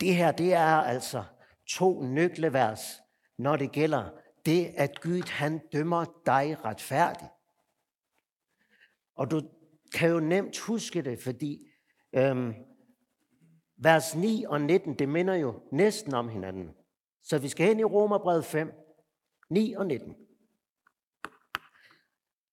Det 0.00 0.14
her, 0.14 0.32
det 0.32 0.54
er 0.54 0.66
altså 0.66 1.24
to 1.70 2.02
nøglevers, 2.02 2.80
når 3.38 3.56
det 3.56 3.72
gælder 3.72 4.10
det, 4.46 4.72
at 4.76 5.00
Gud 5.00 5.28
han 5.28 5.60
dømmer 5.72 6.04
dig 6.26 6.64
retfærdigt. 6.64 7.30
Og 9.14 9.30
du 9.30 9.42
kan 9.94 10.10
jo 10.10 10.20
nemt 10.20 10.58
huske 10.58 11.02
det, 11.02 11.22
fordi 11.22 11.66
øhm, 12.12 12.54
vers 13.76 14.14
9 14.14 14.44
og 14.48 14.60
19, 14.60 14.98
det 14.98 15.08
minder 15.08 15.34
jo 15.34 15.62
næsten 15.72 16.14
om 16.14 16.28
hinanden. 16.28 16.74
Så 17.22 17.38
vi 17.38 17.48
skal 17.48 17.66
hen 17.66 17.80
i 17.80 17.84
Romerbrevet 17.84 18.44
5, 18.44 18.72
9 19.50 19.72
og 19.72 19.86
19. 19.86 20.14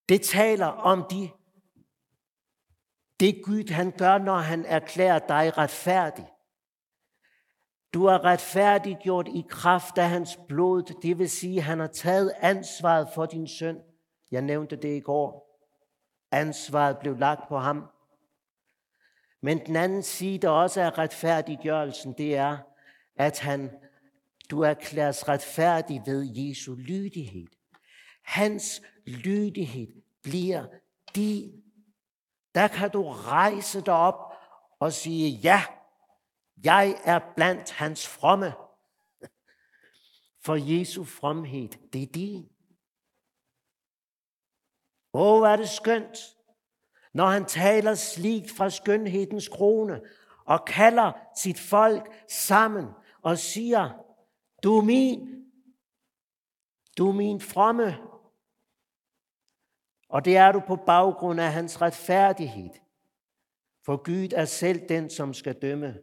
Det 0.10 0.22
taler 0.22 0.66
om 0.66 1.06
de, 1.12 1.30
det 3.20 3.42
Gud 3.46 3.72
han 3.72 3.92
gør, 3.92 4.18
når 4.18 4.38
han 4.38 4.66
erklærer 4.66 5.20
dig 5.20 5.58
retfærdig. 5.58 6.28
Du 7.94 8.06
er 8.06 8.24
retfærdiggjort 8.24 9.28
i 9.28 9.46
kraft 9.50 9.98
af 9.98 10.10
hans 10.10 10.40
blod. 10.48 10.84
Det 11.02 11.20
vil 11.20 11.30
sige, 11.30 11.58
at 11.58 11.64
han 11.64 11.80
har 11.80 11.88
taget 11.88 12.34
ansvaret 12.42 13.08
for 13.16 13.26
din 13.26 13.48
søn. 13.48 13.78
Jeg 14.32 14.42
nævnte 14.42 14.76
det 14.76 14.98
i 14.98 15.00
går. 15.00 15.60
Ansvaret 16.32 16.98
blev 16.98 17.18
lagt 17.18 17.48
på 17.48 17.58
ham. 17.58 17.86
Men 19.42 19.66
den 19.66 19.76
anden 19.76 20.04
side, 20.04 20.38
der 20.38 20.50
også 20.50 20.82
er 20.82 20.98
retfærdiggørelsen, 20.98 22.14
det 22.14 22.36
er, 22.36 22.58
at 23.16 23.40
han, 23.40 23.72
du 24.50 24.62
erklæres 24.62 25.30
retfærdig 25.30 26.02
ved 26.06 26.30
Jesu 26.36 26.76
lydighed. 26.76 27.48
Hans 28.24 28.82
lydighed 29.06 29.88
bliver 30.24 30.66
din. 31.16 31.64
Der 32.56 32.68
kan 32.68 32.90
du 32.90 33.12
rejse 33.12 33.82
dig 33.82 33.94
op 33.94 34.34
og 34.80 34.94
sige, 34.94 35.30
ja, 35.30 35.62
jeg 36.64 36.96
er 37.04 37.20
blandt 37.36 37.72
hans 37.72 38.08
fromme. 38.08 38.54
For 40.46 40.56
Jesu 40.56 41.04
fromhed, 41.04 41.70
det 41.94 42.04
er 42.04 42.08
din. 42.08 42.50
Åh, 45.14 45.38
hvor 45.38 45.48
er 45.48 45.56
det 45.56 45.70
skønt, 45.70 46.18
når 47.14 47.26
han 47.26 47.46
taler 47.46 47.96
sligt 47.96 48.52
fra 48.52 48.70
skønhedens 48.70 49.48
krone 49.48 50.02
og 50.46 50.66
kalder 50.66 51.12
sit 51.38 51.60
folk 51.60 52.14
sammen 52.30 52.86
og 53.22 53.38
siger, 53.38 53.90
du 54.64 54.78
er 54.78 54.82
min, 54.82 55.46
du 56.98 57.10
er 57.10 57.14
min 57.14 57.42
fromme. 57.42 57.98
Og 60.10 60.26
det 60.26 60.38
er 60.38 60.52
du 60.52 60.62
på 60.68 60.76
baggrund 60.76 61.42
af 61.42 61.52
hans 61.52 61.82
retfærdighed. 61.82 62.70
For 63.86 63.98
Gud 63.98 64.34
er 64.36 64.46
selv 64.46 64.90
den, 64.90 65.10
som 65.10 65.34
skal 65.34 65.62
dømme. 65.62 66.02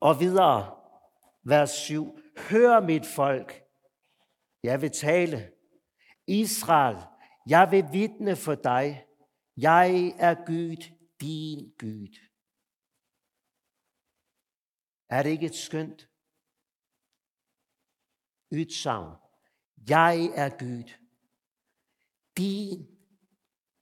Og 0.00 0.20
videre, 0.20 0.80
vers 1.42 1.70
7. 1.70 2.18
Hør 2.50 2.80
mit 2.80 3.06
folk, 3.06 3.64
jeg 4.62 4.82
vil 4.82 4.90
tale. 4.90 5.52
Israel, 6.26 6.96
jeg 7.46 7.68
vil 7.70 7.84
vidne 7.92 8.36
for 8.36 8.54
dig. 8.54 9.06
Jeg 9.56 10.14
er 10.18 10.34
Gud, 10.34 10.76
din 11.20 11.74
Gud. 11.78 12.14
Er 15.10 15.22
det 15.22 15.30
ikke 15.30 15.46
et 15.46 15.54
skønt 15.54 16.08
udsagn? 18.52 19.16
Jeg 19.88 20.16
er 20.34 20.48
Gud, 20.48 20.88
din 22.36 22.98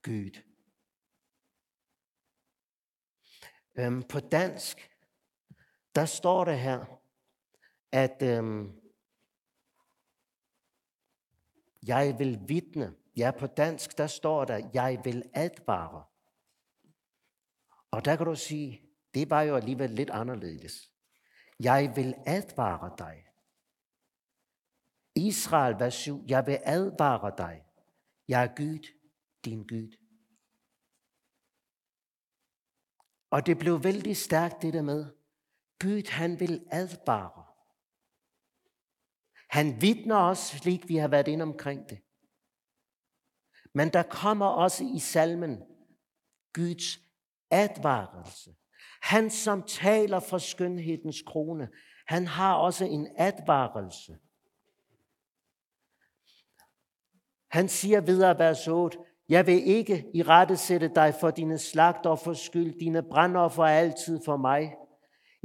Gud. 0.03 0.43
Øhm, 3.79 4.03
på 4.03 4.19
dansk, 4.19 4.96
der 5.97 6.05
står 6.05 6.45
det 6.45 6.59
her, 6.59 6.85
at 7.91 8.21
øhm, 8.21 8.81
jeg 11.87 12.19
vil 12.19 12.39
vidne. 12.47 12.95
Ja, 13.15 13.31
på 13.39 13.47
dansk, 13.47 13.97
der 13.97 14.07
står 14.07 14.45
der, 14.45 14.69
jeg 14.73 15.01
vil 15.03 15.29
advare. 15.33 16.03
Og 17.91 18.05
der 18.05 18.15
kan 18.15 18.25
du 18.25 18.35
sige, 18.35 18.81
det 19.13 19.29
var 19.29 19.41
jo 19.41 19.55
alligevel 19.55 19.89
lidt 19.89 20.09
anderledes. 20.09 20.91
Jeg 21.59 21.93
vil 21.95 22.15
advare 22.25 22.95
dig. 22.97 23.25
Israel, 25.15 25.79
vers 25.79 25.93
7, 25.93 26.23
jeg 26.27 26.45
vil 26.47 26.59
advare 26.63 27.33
dig. 27.37 27.65
Jeg 28.27 28.43
er 28.43 28.55
Gud, 28.55 28.87
din 29.45 29.67
Gud. 29.67 29.97
Og 33.29 33.45
det 33.45 33.57
blev 33.57 33.83
vældig 33.83 34.17
stærkt 34.17 34.61
det 34.61 34.73
der 34.73 34.81
med, 34.81 35.16
Gud 35.79 36.09
han 36.09 36.39
vil 36.39 36.65
advare. 36.71 37.43
Han 39.49 39.81
vidner 39.81 40.15
også, 40.15 40.57
slik 40.57 40.87
vi 40.87 40.95
har 40.95 41.07
været 41.07 41.27
inde 41.27 41.43
omkring 41.43 41.89
det. 41.89 41.99
Men 43.73 43.89
der 43.89 44.03
kommer 44.03 44.45
også 44.45 44.83
i 44.95 44.99
salmen 44.99 45.63
Guds 46.53 46.99
advarelse. 47.51 48.55
Han, 49.01 49.29
som 49.29 49.63
taler 49.63 50.19
for 50.19 50.37
skønhedens 50.37 51.21
krone, 51.27 51.69
han 52.07 52.27
har 52.27 52.55
også 52.55 52.85
en 52.85 53.07
advarelse. 53.17 54.17
Han 57.51 57.69
siger 57.69 58.01
videre 58.01 58.39
vers 58.39 58.67
8, 58.67 58.97
jeg 59.29 59.47
vil 59.47 59.67
ikke 59.67 60.05
i 60.13 60.23
rette 60.23 60.57
sætte 60.57 60.91
dig 60.95 61.13
for 61.19 61.31
dine 61.31 61.57
for 62.15 62.33
skyld, 62.33 62.79
dine 62.79 63.03
brandoffer 63.03 63.63
er 63.63 63.79
altid 63.79 64.19
for 64.25 64.37
mig. 64.37 64.75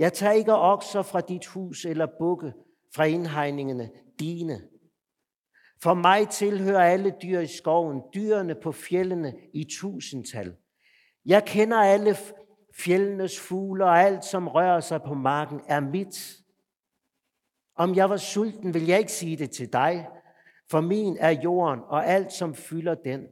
Jeg 0.02 0.12
tager 0.12 0.32
ikke 0.32 0.54
okser 0.54 1.02
fra 1.02 1.20
dit 1.20 1.46
hus 1.46 1.84
eller 1.84 2.06
bukke 2.18 2.52
fra 2.94 3.04
indhegningene 3.04 3.90
dine. 4.18 4.62
For 5.82 5.94
mig 5.94 6.28
tilhører 6.28 6.84
alle 6.84 7.14
dyr 7.22 7.40
i 7.40 7.46
skoven, 7.46 8.02
dyrene 8.14 8.54
på 8.54 8.72
fjellene 8.72 9.34
i 9.54 9.64
tusindtal. 9.64 10.56
Jeg 11.26 11.44
kender 11.44 11.76
alle 11.76 12.16
fjellenes 12.74 13.40
fugle, 13.40 13.84
og 13.84 14.00
alt, 14.00 14.24
som 14.24 14.48
rører 14.48 14.80
sig 14.80 15.02
på 15.02 15.14
marken, 15.14 15.60
er 15.68 15.80
mit. 15.80 16.36
Om 17.76 17.94
jeg 17.94 18.10
var 18.10 18.16
sulten, 18.16 18.74
vil 18.74 18.86
jeg 18.86 18.98
ikke 18.98 19.12
sige 19.12 19.36
det 19.36 19.50
til 19.50 19.72
dig, 19.72 20.08
for 20.70 20.80
min 20.80 21.16
er 21.20 21.30
jorden 21.30 21.80
og 21.86 22.06
alt, 22.06 22.32
som 22.32 22.54
fylder 22.54 22.94
den. 22.94 23.26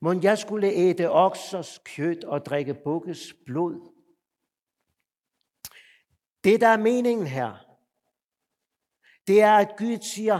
Må 0.00 0.12
jeg 0.22 0.38
skulle 0.38 0.72
æde 0.72 1.10
oksers 1.10 1.78
kød 1.96 2.24
og 2.24 2.44
drikke 2.46 2.74
bukkes 2.84 3.34
blod. 3.46 3.99
Det, 6.44 6.60
der 6.60 6.68
er 6.68 6.76
meningen 6.76 7.26
her, 7.26 7.50
det 9.26 9.42
er, 9.42 9.56
at 9.56 9.76
Gud 9.78 10.02
siger, 10.02 10.38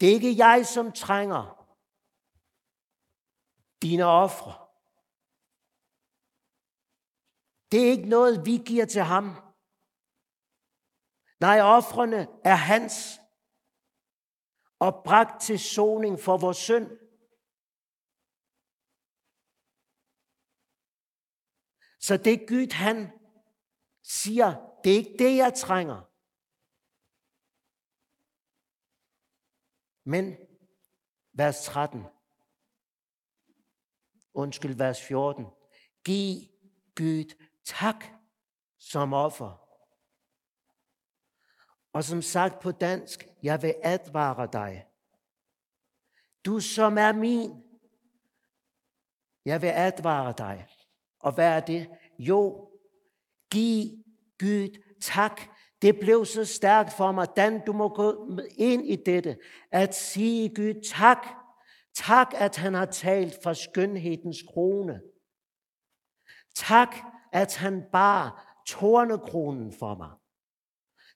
det 0.00 0.08
er 0.08 0.12
ikke 0.12 0.36
jeg, 0.36 0.66
som 0.66 0.92
trænger 0.92 1.44
dine 3.82 4.04
ofre. 4.04 4.52
Det 7.72 7.80
er 7.82 7.90
ikke 7.90 8.08
noget, 8.08 8.46
vi 8.46 8.62
giver 8.66 8.86
til 8.86 9.02
ham. 9.02 9.26
Nej, 11.40 11.60
offrene 11.60 12.28
er 12.44 12.54
hans 12.54 13.20
og 14.78 15.02
bragt 15.04 15.42
til 15.42 15.58
soning 15.58 16.20
for 16.20 16.38
vores 16.38 16.56
synd. 16.56 16.88
Så 22.00 22.16
det 22.16 22.48
Gud, 22.48 22.72
han 22.72 23.23
siger, 24.04 24.78
det 24.84 24.92
er 24.92 24.96
ikke 24.96 25.16
det, 25.18 25.36
jeg 25.36 25.54
trænger. 25.54 26.10
Men, 30.04 30.36
vers 31.32 31.64
13, 31.64 32.04
undskyld, 34.34 34.74
vers 34.74 35.02
14, 35.02 35.46
giv 36.04 36.48
Gud 36.96 37.34
tak 37.64 38.04
som 38.78 39.12
offer. 39.12 39.64
Og 41.92 42.04
som 42.04 42.22
sagt 42.22 42.62
på 42.62 42.72
dansk, 42.72 43.28
jeg 43.42 43.62
vil 43.62 43.74
advare 43.82 44.48
dig. 44.52 44.86
Du 46.44 46.60
som 46.60 46.98
er 46.98 47.12
min, 47.12 47.64
jeg 49.44 49.62
vil 49.62 49.72
advare 49.74 50.34
dig. 50.38 50.68
Og 51.18 51.34
hvad 51.34 51.48
er 51.56 51.60
det? 51.60 51.98
Jo, 52.18 52.70
giv 53.54 53.90
Gud 54.38 54.80
tak. 55.00 55.40
Det 55.82 55.98
blev 56.00 56.24
så 56.24 56.44
stærkt 56.44 56.92
for 56.92 57.12
mig, 57.12 57.28
Dan, 57.36 57.60
du 57.66 57.72
må 57.72 57.88
gå 57.88 58.30
ind 58.56 58.86
i 58.86 58.96
dette, 58.96 59.36
at 59.72 59.94
sige 59.94 60.54
Gud 60.54 60.82
tak. 60.94 61.26
Tak, 61.94 62.34
at 62.34 62.56
han 62.56 62.74
har 62.74 62.86
talt 62.86 63.34
for 63.42 63.52
skønhedens 63.52 64.42
krone. 64.48 65.00
Tak, 66.54 66.96
at 67.32 67.56
han 67.56 67.82
bar 67.92 68.54
tornekronen 68.66 69.72
for 69.78 69.94
mig. 69.94 70.10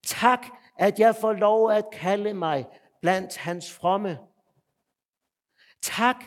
Tak, 0.07 0.47
at 0.79 0.99
jeg 0.99 1.17
får 1.21 1.33
lov 1.33 1.71
at 1.71 1.85
kalde 1.93 2.35
mig 2.35 2.67
blandt 3.01 3.37
hans 3.37 3.73
fromme. 3.73 4.19
Tak, 5.83 6.25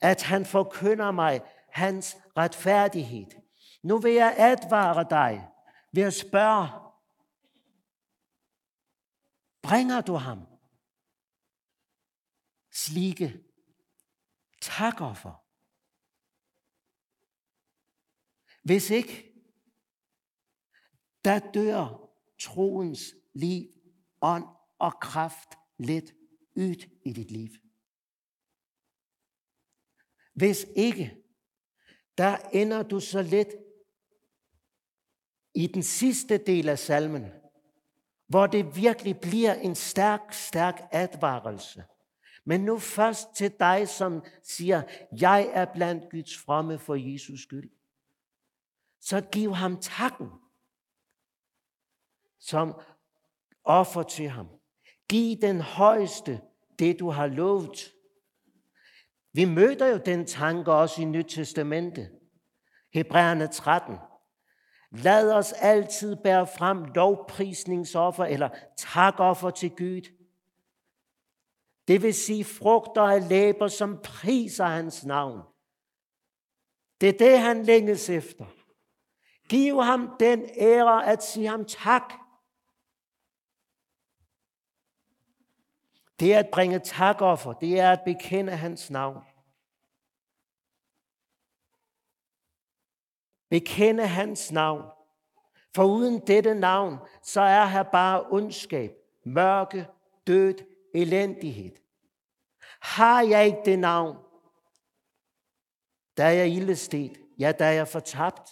at 0.00 0.22
han 0.22 0.44
forkynder 0.44 1.10
mig 1.10 1.40
hans 1.70 2.16
retfærdighed. 2.36 3.43
Nu 3.84 3.98
vil 3.98 4.12
jeg 4.12 4.34
advare 4.38 5.06
dig 5.10 5.48
ved 5.92 6.02
at 6.02 6.14
spørge, 6.14 6.68
bringer 9.62 10.00
du 10.00 10.14
ham 10.14 10.38
slike 12.72 13.44
takoffer? 14.60 15.44
Hvis 18.62 18.90
ikke, 18.90 19.32
der 21.24 21.50
dør 21.52 22.10
troens 22.40 23.00
liv, 23.34 23.68
ånd 24.20 24.44
og 24.78 24.92
kraft 25.00 25.48
lidt 25.78 26.12
ud 26.56 27.00
i 27.04 27.12
dit 27.12 27.30
liv. 27.30 27.50
Hvis 30.34 30.66
ikke, 30.76 31.24
der 32.18 32.36
ender 32.36 32.82
du 32.82 33.00
så 33.00 33.22
let 33.22 33.63
i 35.54 35.66
den 35.66 35.82
sidste 35.82 36.38
del 36.38 36.68
af 36.68 36.78
salmen, 36.78 37.32
hvor 38.26 38.46
det 38.46 38.76
virkelig 38.76 39.20
bliver 39.20 39.54
en 39.54 39.74
stærk, 39.74 40.32
stærk 40.32 40.82
advarelse. 40.92 41.84
Men 42.44 42.60
nu 42.60 42.78
først 42.78 43.34
til 43.34 43.52
dig, 43.60 43.88
som 43.88 44.22
siger, 44.42 44.82
jeg 45.20 45.50
er 45.52 45.64
blandt 45.64 46.10
Guds 46.10 46.38
fromme 46.38 46.78
for 46.78 46.94
Jesus 46.94 47.40
skyld. 47.42 47.70
Så 49.00 49.20
giv 49.20 49.54
ham 49.54 49.80
takken, 49.80 50.28
som 52.38 52.80
offer 53.64 54.02
til 54.02 54.28
ham. 54.28 54.48
Giv 55.08 55.36
den 55.36 55.60
højeste 55.60 56.40
det, 56.78 57.00
du 57.00 57.10
har 57.10 57.26
lovet. 57.26 57.92
Vi 59.32 59.44
møder 59.44 59.86
jo 59.86 60.00
den 60.06 60.26
tanke 60.26 60.72
også 60.72 61.02
i 61.02 61.04
Nyt 61.04 61.26
Testamente. 61.28 62.10
Hebræerne 62.94 63.46
13. 63.46 63.96
Lad 64.94 65.32
os 65.32 65.52
altid 65.52 66.16
bære 66.16 66.46
frem 66.46 66.84
lovprisningsoffer 66.84 68.24
eller 68.24 68.48
takoffer 68.76 69.50
til 69.50 69.70
Gud. 69.70 70.10
Det 71.88 72.02
vil 72.02 72.14
sige 72.14 72.44
frugter 72.44 73.02
af 73.02 73.28
læber, 73.28 73.68
som 73.68 74.00
priser 74.04 74.64
hans 74.64 75.04
navn. 75.04 75.42
Det 77.00 77.08
er 77.08 77.18
det, 77.18 77.38
han 77.38 77.62
længes 77.62 78.10
efter. 78.10 78.46
Giv 79.48 79.82
ham 79.82 80.16
den 80.20 80.48
ære 80.58 81.06
at 81.06 81.22
sige 81.22 81.46
ham 81.46 81.64
tak. 81.64 82.12
Det 86.20 86.34
er 86.34 86.38
at 86.38 86.50
bringe 86.52 86.78
takoffer. 86.78 87.52
Det 87.52 87.80
er 87.80 87.92
at 87.92 88.00
bekende 88.04 88.56
hans 88.56 88.90
navn. 88.90 89.33
Bekende 93.54 94.06
hans 94.06 94.52
navn. 94.52 94.82
For 95.74 95.84
uden 95.84 96.26
dette 96.26 96.54
navn, 96.54 96.96
så 97.22 97.40
er 97.40 97.64
her 97.64 97.82
bare 97.82 98.22
ondskab, 98.30 98.92
mørke, 99.24 99.88
død, 100.26 100.54
elendighed. 100.94 101.76
Har 102.80 103.22
jeg 103.22 103.46
ikke 103.46 103.62
det 103.64 103.78
navn, 103.78 104.16
der 106.16 106.24
er 106.24 106.30
jeg 106.30 106.48
ildestet, 106.48 107.20
ja, 107.38 107.52
der 107.58 107.64
er 107.64 107.72
jeg 107.72 107.88
fortabt. 107.88 108.50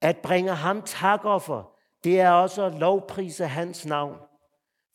At 0.00 0.18
bringe 0.22 0.54
ham 0.54 0.82
takoffer, 0.82 1.78
det 2.04 2.20
er 2.20 2.30
også 2.30 2.64
at 2.64 2.74
lovprise 2.74 3.46
hans 3.46 3.86
navn, 3.86 4.18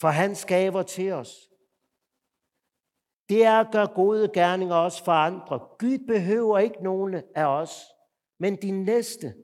for 0.02 0.08
han 0.08 0.36
skaber 0.36 0.84
til 0.84 1.12
os. 1.12 1.50
Det 3.30 3.44
er 3.44 3.60
at 3.60 3.72
gøre 3.72 3.88
gode 3.88 4.30
gerninger 4.34 4.76
også 4.76 5.04
for 5.04 5.12
andre. 5.12 5.60
Gud 5.80 6.08
behøver 6.08 6.60
ikke 6.60 6.84
nogen 6.84 7.14
af 7.36 7.46
os, 7.46 7.86
men 8.38 8.56
din 8.56 8.84
næste. 8.84 9.36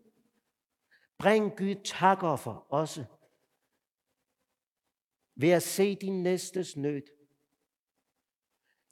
Bring 1.17 1.57
Gud 1.57 1.75
takoffer 1.83 2.73
også. 2.73 3.05
Ved 5.35 5.49
at 5.49 5.63
se 5.63 5.95
din 5.95 6.23
næstes 6.23 6.77
nød. 6.77 7.01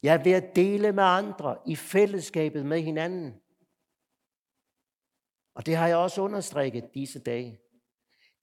Ja, 0.03 0.21
ved 0.23 0.31
at 0.31 0.55
dele 0.55 0.91
med 0.91 1.03
andre 1.03 1.57
i 1.67 1.75
fællesskabet 1.75 2.65
med 2.65 2.81
hinanden. 2.81 3.41
Og 5.53 5.65
det 5.65 5.75
har 5.75 5.87
jeg 5.87 5.97
også 5.97 6.21
understreget 6.21 6.93
disse 6.93 7.19
dage. 7.19 7.59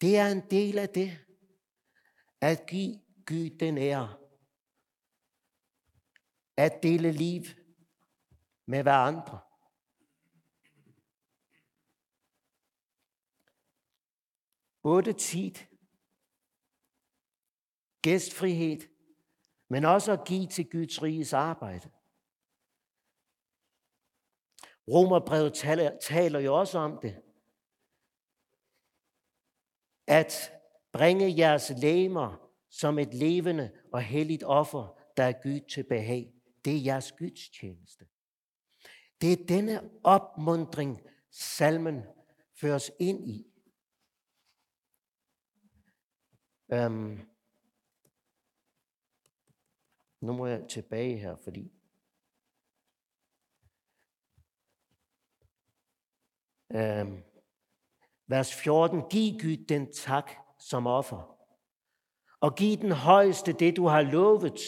Det 0.01 0.17
er 0.17 0.27
en 0.27 0.43
del 0.51 0.79
af 0.79 0.89
det, 0.89 1.19
at 2.41 2.67
give 2.67 3.01
Gud 3.27 3.51
den 3.51 3.79
ære. 3.79 4.28
At 6.59 6.83
dele 6.83 7.13
liv 7.13 7.43
med 8.67 8.83
hverandre. 8.83 9.41
Både 14.83 15.13
tid, 15.13 15.55
gæstfrihed, 18.03 18.81
men 19.71 19.85
også 19.85 20.13
at 20.13 20.27
give 20.27 20.47
til 20.47 20.71
Guds 20.71 21.03
riges 21.03 21.33
arbejde. 21.33 21.91
Romerbrevet 24.89 25.55
taler, 25.55 25.99
taler 25.99 26.41
jo 26.41 26.59
også 26.59 26.79
om 26.79 26.99
det. 27.03 27.23
At 30.07 30.53
bringe 30.93 31.39
jeres 31.39 31.73
læmer 31.77 32.53
som 32.71 32.99
et 32.99 33.15
levende 33.15 33.73
og 33.93 34.03
helligt 34.03 34.43
offer, 34.43 35.01
der 35.17 35.25
er 35.25 35.43
Gud 35.43 35.69
til 35.69 35.85
behag. 35.89 36.38
Det 36.69 36.77
er 36.77 36.83
jeres 36.85 37.13
Guds 37.13 37.49
tjeneste. 37.49 38.07
Det 39.21 39.33
er 39.33 39.47
denne 39.47 39.91
opmundring, 40.05 41.01
salmen 41.31 42.03
føres 42.61 42.91
ind 43.01 43.31
i. 43.31 43.47
Øhm, 46.73 47.29
nu 50.21 50.33
må 50.33 50.47
jeg 50.47 50.69
tilbage 50.69 51.19
her, 51.19 51.37
fordi 51.37 51.73
øhm, 56.71 57.25
vers 58.27 58.55
14. 58.55 59.03
Giv 59.11 59.41
Gud 59.41 59.67
den 59.67 59.93
tak 59.93 60.31
som 60.59 60.87
offer, 60.87 61.39
og 62.41 62.57
giv 62.57 62.77
den 62.77 62.93
højeste 62.93 63.53
det, 63.53 63.77
du 63.77 63.87
har 63.87 64.03
lovet. 64.03 64.61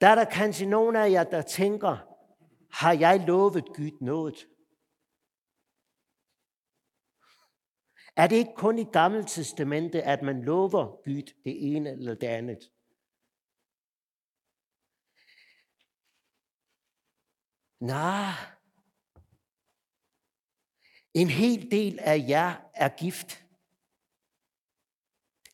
Der 0.00 0.08
er 0.08 0.14
der 0.14 0.24
kanskje 0.24 0.66
nogen 0.66 0.96
af 0.96 1.10
jer, 1.10 1.24
der 1.24 1.42
tænker, 1.42 1.96
har 2.70 2.92
jeg 2.92 3.24
lovet 3.26 3.64
Gud 3.64 3.98
noget? 4.00 4.48
Er 8.16 8.26
det 8.26 8.36
ikke 8.36 8.54
kun 8.56 8.78
i 8.78 8.84
Gamle 8.84 9.24
Testamente, 9.24 10.02
at 10.02 10.22
man 10.22 10.42
lover 10.42 11.02
Gud 11.04 11.22
det 11.44 11.76
ene 11.76 11.90
eller 11.90 12.14
det 12.14 12.26
andet? 12.26 12.72
Nej. 17.80 18.32
En 21.14 21.28
hel 21.28 21.70
del 21.70 21.98
af 21.98 22.24
jer 22.28 22.70
er 22.74 22.88
gift. 22.88 23.44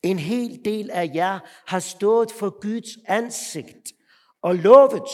En 0.03 0.19
hel 0.19 0.65
del 0.65 0.91
af 0.91 1.11
jer 1.15 1.41
har 1.67 1.81
stået 1.81 2.33
for 2.33 2.61
Guds 2.61 3.05
ansigt 3.07 3.94
og 4.45 4.55
lovet, 4.55 5.09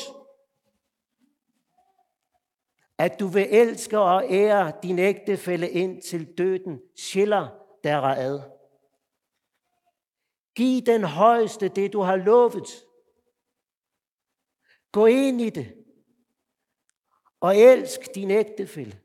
at 2.98 3.20
du 3.20 3.26
vil 3.26 3.46
elske 3.50 3.98
og 3.98 4.24
ære 4.30 4.72
din 4.82 4.98
ægtefælle 4.98 5.70
ind 5.70 6.02
til 6.02 6.38
døden, 6.38 6.82
skiller 6.96 7.48
derad. 7.84 8.40
Giv 10.54 10.82
den 10.82 11.04
højeste 11.04 11.68
det, 11.68 11.92
du 11.92 12.00
har 12.00 12.16
lovet. 12.16 12.84
Gå 14.92 15.06
ind 15.06 15.40
i 15.40 15.50
det, 15.50 15.84
og 17.40 17.56
elsk 17.56 18.14
din 18.14 18.30
ægtefælle. 18.30 19.00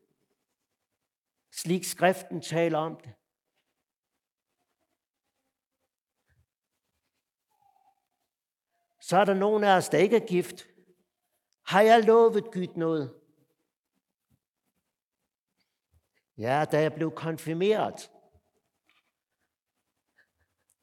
Slik 1.52 1.84
skriften 1.84 2.42
taler 2.42 2.78
om 2.78 2.96
det. 2.96 3.14
Så 9.08 9.18
er 9.18 9.26
der 9.26 9.34
nogen 9.34 9.64
af 9.64 9.78
os, 9.78 9.90
der 9.90 9.98
ikke 9.98 10.16
er 10.16 10.28
gift. 10.28 10.68
Har 11.66 11.82
jeg 11.82 12.04
lovet 12.04 12.44
Gud 12.44 12.68
noget? 12.76 13.14
Ja, 16.38 16.66
da 16.72 16.82
jeg 16.82 16.94
blev 16.94 17.12
konfirmeret, 17.12 18.12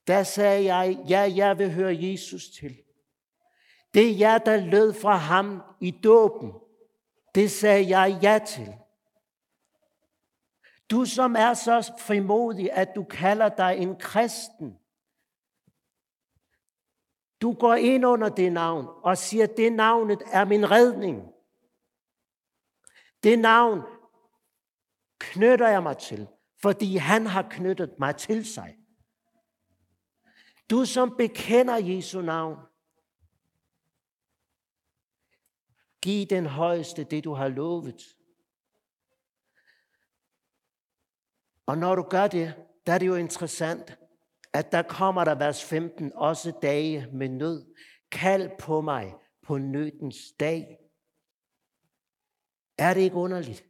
der 0.07 0.23
sagde 0.23 0.75
jeg, 0.75 1.05
ja, 1.09 1.33
jeg 1.37 1.59
vil 1.59 1.73
høre 1.73 1.97
Jesus 2.01 2.51
til. 2.51 2.83
Det 3.95 4.11
er 4.11 4.17
jeg, 4.17 4.43
der 4.47 4.57
lød 4.57 4.95
fra 4.95 5.17
ham 5.17 5.63
i 5.81 5.91
dåben. 5.91 6.53
Det 7.35 7.51
sagde 7.51 7.99
jeg 7.99 8.19
ja 8.23 8.39
til. 8.47 8.75
Du 10.91 11.05
som 11.05 11.37
er 11.37 11.55
så 11.55 11.93
frimodig, 11.99 12.73
at 12.73 12.89
du 12.95 13.05
kalder 13.05 13.49
dig 13.49 13.77
en 13.79 13.97
kristen. 13.97 14.79
Du 17.43 17.53
går 17.53 17.75
ind 17.75 18.07
under 18.07 18.29
det 18.29 18.53
navn 18.53 18.87
og 19.03 19.19
siger, 19.19 19.47
det 19.47 19.73
navnet 19.73 20.23
er 20.27 20.45
min 20.45 20.71
redning. 20.71 21.33
Det 23.23 23.39
navn 23.39 23.81
knytter 25.19 25.69
jeg 25.69 25.83
mig 25.83 25.99
til, 25.99 26.29
fordi 26.63 26.97
han 26.97 27.27
har 27.27 27.49
knyttet 27.51 27.95
mig 27.99 28.17
til 28.17 28.47
sig. 28.47 28.79
Du 30.71 30.85
som 30.85 31.17
bekender 31.17 31.77
Jesu 31.77 32.21
navn, 32.21 32.59
giv 36.03 36.27
den 36.27 36.47
højeste 36.47 37.05
det, 37.05 37.25
du 37.25 37.33
har 37.33 37.49
lovet. 37.49 38.03
Og 41.67 41.79
når 41.79 41.95
du 41.95 42.03
gør 42.03 42.27
det, 42.27 42.55
der 42.87 42.93
er 42.93 42.99
det 42.99 43.07
jo 43.07 43.15
interessant, 43.15 43.99
at 44.53 44.73
der 44.73 44.83
kommer 44.83 45.25
der 45.25 45.35
vers 45.35 45.65
15 45.65 46.13
også 46.15 46.59
dage 46.63 47.09
med 47.13 47.29
nød. 47.29 47.75
Kald 48.11 48.51
på 48.59 48.81
mig 48.81 49.15
på 49.43 49.59
nødens 49.59 50.17
dag. 50.41 50.79
Er 52.79 52.95
det 52.95 53.01
ikke 53.01 53.17
underligt? 53.17 53.65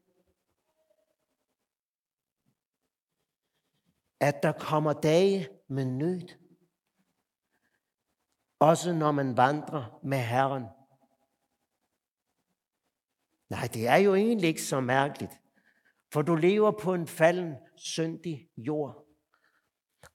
At 4.21 4.43
der 4.43 4.53
kommer 4.53 4.93
dage 4.93 5.49
med 5.69 5.85
nød. 5.85 6.29
Også 8.61 8.93
når 8.93 9.13
man 9.13 9.37
vandrer 9.37 10.01
med 10.05 10.19
Herren. 10.19 10.65
Nej, 13.51 13.69
det 13.75 13.89
er 13.89 13.97
jo 13.97 14.15
egentlig 14.15 14.49
ikke 14.49 14.63
så 14.63 14.81
mærkeligt. 14.81 15.33
For 16.13 16.23
du 16.23 16.35
lever 16.35 16.71
på 16.71 16.95
en 16.95 17.07
falden, 17.07 17.55
syndig 17.77 18.49
jord. 18.57 19.02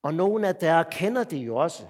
Og 0.02 0.14
nogle 0.14 0.48
af 0.48 0.56
dere 0.56 0.86
kender 0.92 1.24
det 1.24 1.38
jo 1.38 1.56
også. 1.56 1.88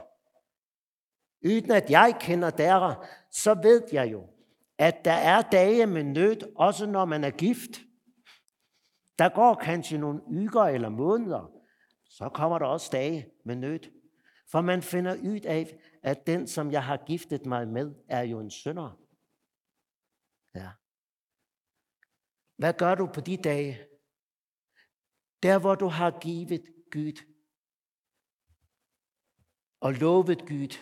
Uden 1.46 1.72
at 1.72 1.90
jeg 1.90 2.18
kender 2.20 2.50
dere, 2.50 3.06
så 3.32 3.54
ved 3.54 3.84
jeg 3.92 4.12
jo, 4.12 4.30
at 4.78 5.06
der 5.06 5.12
er 5.12 5.42
dage 5.42 5.86
med 5.86 6.04
nød, 6.04 6.56
også 6.56 6.86
når 6.86 7.06
man 7.06 7.24
er 7.24 7.30
gift. 7.30 7.82
Der 9.20 9.30
går 9.30 9.56
kanskje 9.56 9.98
nogle 9.98 10.24
uger 10.28 10.64
eller 10.64 10.90
måneder, 10.90 11.52
så 12.10 12.30
kommer 12.30 12.60
der 12.60 12.66
også 12.66 12.90
dage 12.92 13.32
med 13.46 13.56
nød. 13.56 13.80
For 14.52 14.62
man 14.62 14.82
finder 14.82 15.16
ud 15.16 15.40
af, 15.40 15.80
at 16.04 16.28
den, 16.28 16.48
som 16.48 16.72
jeg 16.72 16.84
har 16.84 16.98
giftet 16.98 17.46
mig 17.46 17.68
med, 17.68 17.96
er 18.08 18.22
jo 18.22 18.40
en 18.40 18.52
synder. 18.52 19.00
Ja. 20.56 20.70
Hvad 22.58 22.74
gør 22.74 22.96
du 22.96 23.08
på 23.14 23.22
de 23.22 23.38
dage? 23.38 23.80
Der, 25.44 25.60
hvor 25.60 25.76
du 25.76 25.88
har 25.88 26.20
givet 26.20 26.66
Gud 26.92 27.37
og 29.80 29.94
lovet 29.94 30.48
Gud 30.48 30.78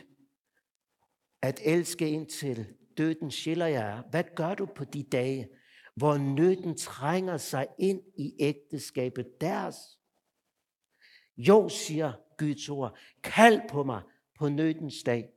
at 1.42 1.60
elske 1.64 2.10
indtil 2.10 2.76
døden 2.98 3.32
skiller 3.32 3.66
jer. 3.66 4.04
Hvad 4.10 4.24
gør 4.36 4.56
du 4.56 4.66
på 4.66 4.84
de 4.84 5.04
dage, 5.04 5.50
hvor 5.96 6.18
nøden 6.18 6.78
trænger 6.78 7.38
sig 7.38 7.68
ind 7.80 8.02
i 8.18 8.36
ægteskabet 8.40 9.42
deres? 9.42 9.76
Jo, 11.38 11.70
siger 11.70 12.14
Guds 12.38 12.70
ord, 12.70 12.98
kald 13.24 13.70
på 13.70 13.84
mig 13.84 14.02
på 14.40 14.50
nødens 14.50 15.04
dag. 15.04 15.30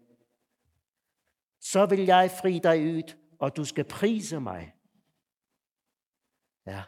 Så 1.61 1.87
vil 1.87 2.01
jeg 2.01 2.31
fri 2.43 2.59
dig 2.59 2.95
ud, 2.95 3.17
og 3.39 3.57
du 3.57 3.65
skal 3.65 3.85
prise 3.85 4.41
mig. 4.41 4.73
Ja. 6.67 6.83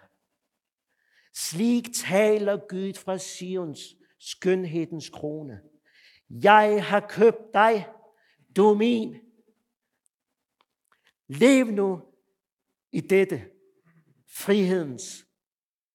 Slik 1.34 1.84
taler 1.94 2.56
Gud 2.68 2.94
fra 2.94 3.18
Sions 3.18 3.80
skønhedens 4.18 5.08
krone. 5.08 5.60
Jeg 6.30 6.84
har 6.86 7.06
købt 7.08 7.54
dig, 7.54 7.88
du 8.56 8.70
er 8.70 8.74
min. 8.74 9.16
Lev 11.28 11.66
nu 11.66 12.02
i 12.92 13.00
dette 13.00 13.50
frihedens 14.28 15.26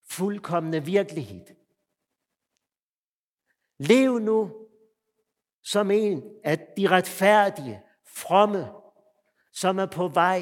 fuldkommende 0.10 0.86
virkelighed. 0.86 1.46
Lev 3.80 4.20
nu 4.20 4.68
som 5.64 5.92
en 5.92 6.40
af 6.44 6.74
de 6.78 6.88
retfærdige, 6.88 7.84
fromme, 8.08 8.72
som 9.54 9.78
er 9.78 9.86
på 9.86 10.08
vej 10.08 10.42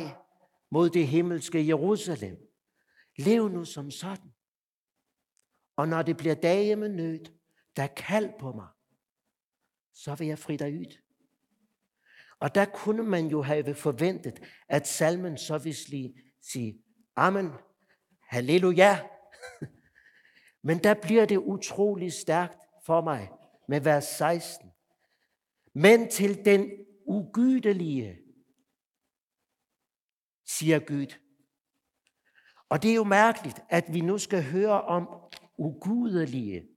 mod 0.72 0.90
det 0.90 1.08
himmelske 1.08 1.68
Jerusalem. 1.68 2.38
Lev 3.18 3.50
nu 3.50 3.66
som 3.66 3.92
sådan. 3.92 4.34
Og 5.76 5.88
når 5.88 6.02
det 6.02 6.18
bliver 6.18 6.36
dage 6.36 6.76
med 6.76 6.90
nød, 6.90 7.26
der 7.76 7.88
kald 7.88 8.40
på 8.40 8.52
mig, 8.52 8.68
så 9.94 10.16
vil 10.16 10.28
jeg 10.28 10.40
fri 10.40 10.58
dig 10.58 10.80
ud. 10.80 10.98
Og 12.40 12.56
der 12.56 12.66
kunne 12.66 13.04
man 13.04 13.28
jo 13.28 13.42
have 13.42 13.76
forventet, 13.76 14.40
at 14.68 14.88
salmen 14.88 15.38
så 15.38 15.58
vil 15.58 15.76
sige, 16.42 16.84
Amen, 17.16 17.50
halleluja. 18.22 19.00
Men 20.68 20.84
der 20.84 20.94
bliver 20.94 21.26
det 21.26 21.38
utrolig 21.38 22.14
stærkt 22.14 22.58
for 22.86 23.02
mig 23.02 23.30
med 23.68 23.82
vers 23.82 24.06
16. 24.06 24.72
Men 25.74 26.10
til 26.10 26.46
den 26.46 26.72
ugydelige, 27.06 28.20
siger 30.46 30.80
Gud. 30.80 31.20
Og 32.70 32.84
det 32.84 32.92
er 32.92 32.96
jo 32.96 33.04
mærkeligt, 33.04 33.60
at 33.70 33.94
vi 33.94 34.02
nu 34.02 34.18
skal 34.18 34.44
høre 34.44 34.82
om 34.82 35.08
ugudelige. 35.58 36.68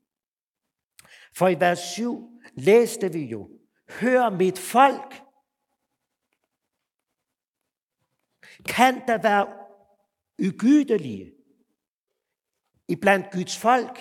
For 1.37 1.49
i 1.49 1.61
vers 1.61 1.79
7 1.79 2.36
læste 2.57 3.13
vi 3.13 3.25
jo, 3.25 3.51
Hør 3.89 4.31
mit 4.31 4.59
folk. 4.59 5.23
Kan 8.69 8.95
der 9.09 9.23
være 9.23 9.47
ugydelige 10.39 11.33
i 12.89 12.97
blandt 12.97 13.27
Guds 13.33 13.59
folk? 13.59 13.97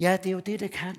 Ja, 0.00 0.16
det 0.16 0.26
er 0.26 0.32
jo 0.32 0.40
det, 0.40 0.60
det 0.60 0.72
kan. 0.72 0.96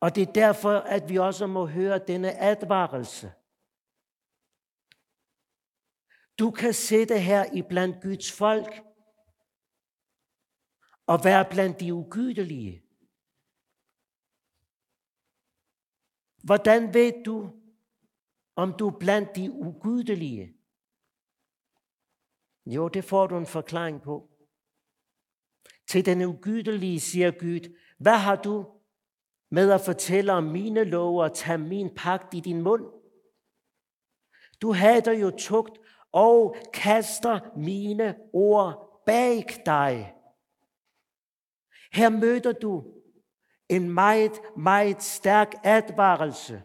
Og 0.00 0.14
det 0.14 0.28
er 0.28 0.32
derfor, 0.32 0.78
at 0.78 1.08
vi 1.08 1.18
også 1.18 1.46
må 1.46 1.66
høre 1.66 1.98
denne 1.98 2.38
advarelse. 2.38 3.32
Du 6.38 6.50
kan 6.50 6.74
sidde 6.74 7.20
her 7.20 7.52
i 7.52 7.62
blandt 7.62 8.02
Guds 8.02 8.32
folk 8.32 8.85
og 11.06 11.20
være 11.24 11.44
blandt 11.50 11.80
de 11.80 11.94
ugydelige. 11.94 12.82
Hvordan 16.44 16.94
ved 16.94 17.24
du, 17.24 17.50
om 18.56 18.74
du 18.78 18.88
er 18.88 18.98
blandt 18.98 19.36
de 19.36 19.52
ugydelige? 19.52 20.56
Jo, 22.66 22.88
det 22.88 23.04
får 23.04 23.26
du 23.26 23.38
en 23.38 23.46
forklaring 23.46 24.02
på. 24.02 24.30
Til 25.88 26.06
den 26.06 26.22
ugydelige 26.22 27.00
siger 27.00 27.30
Gud, 27.30 27.76
hvad 27.98 28.18
har 28.18 28.36
du 28.36 28.66
med 29.50 29.70
at 29.70 29.80
fortælle 29.80 30.32
om 30.32 30.44
mine 30.44 30.84
love 30.84 31.22
og 31.22 31.34
tage 31.34 31.58
min 31.58 31.94
pagt 31.94 32.34
i 32.34 32.40
din 32.40 32.62
mund? 32.62 32.84
Du 34.62 34.72
hader 34.72 35.12
jo 35.12 35.30
tugt 35.38 35.78
og 36.12 36.56
kaster 36.74 37.56
mine 37.56 38.16
ord 38.32 39.02
bag 39.06 39.44
dig. 39.66 40.15
Her 41.92 42.08
møder 42.08 42.52
du 42.52 42.84
en 43.68 43.90
meget, 43.90 44.32
meget 44.56 45.02
stærk 45.02 45.54
advarelse 45.64 46.62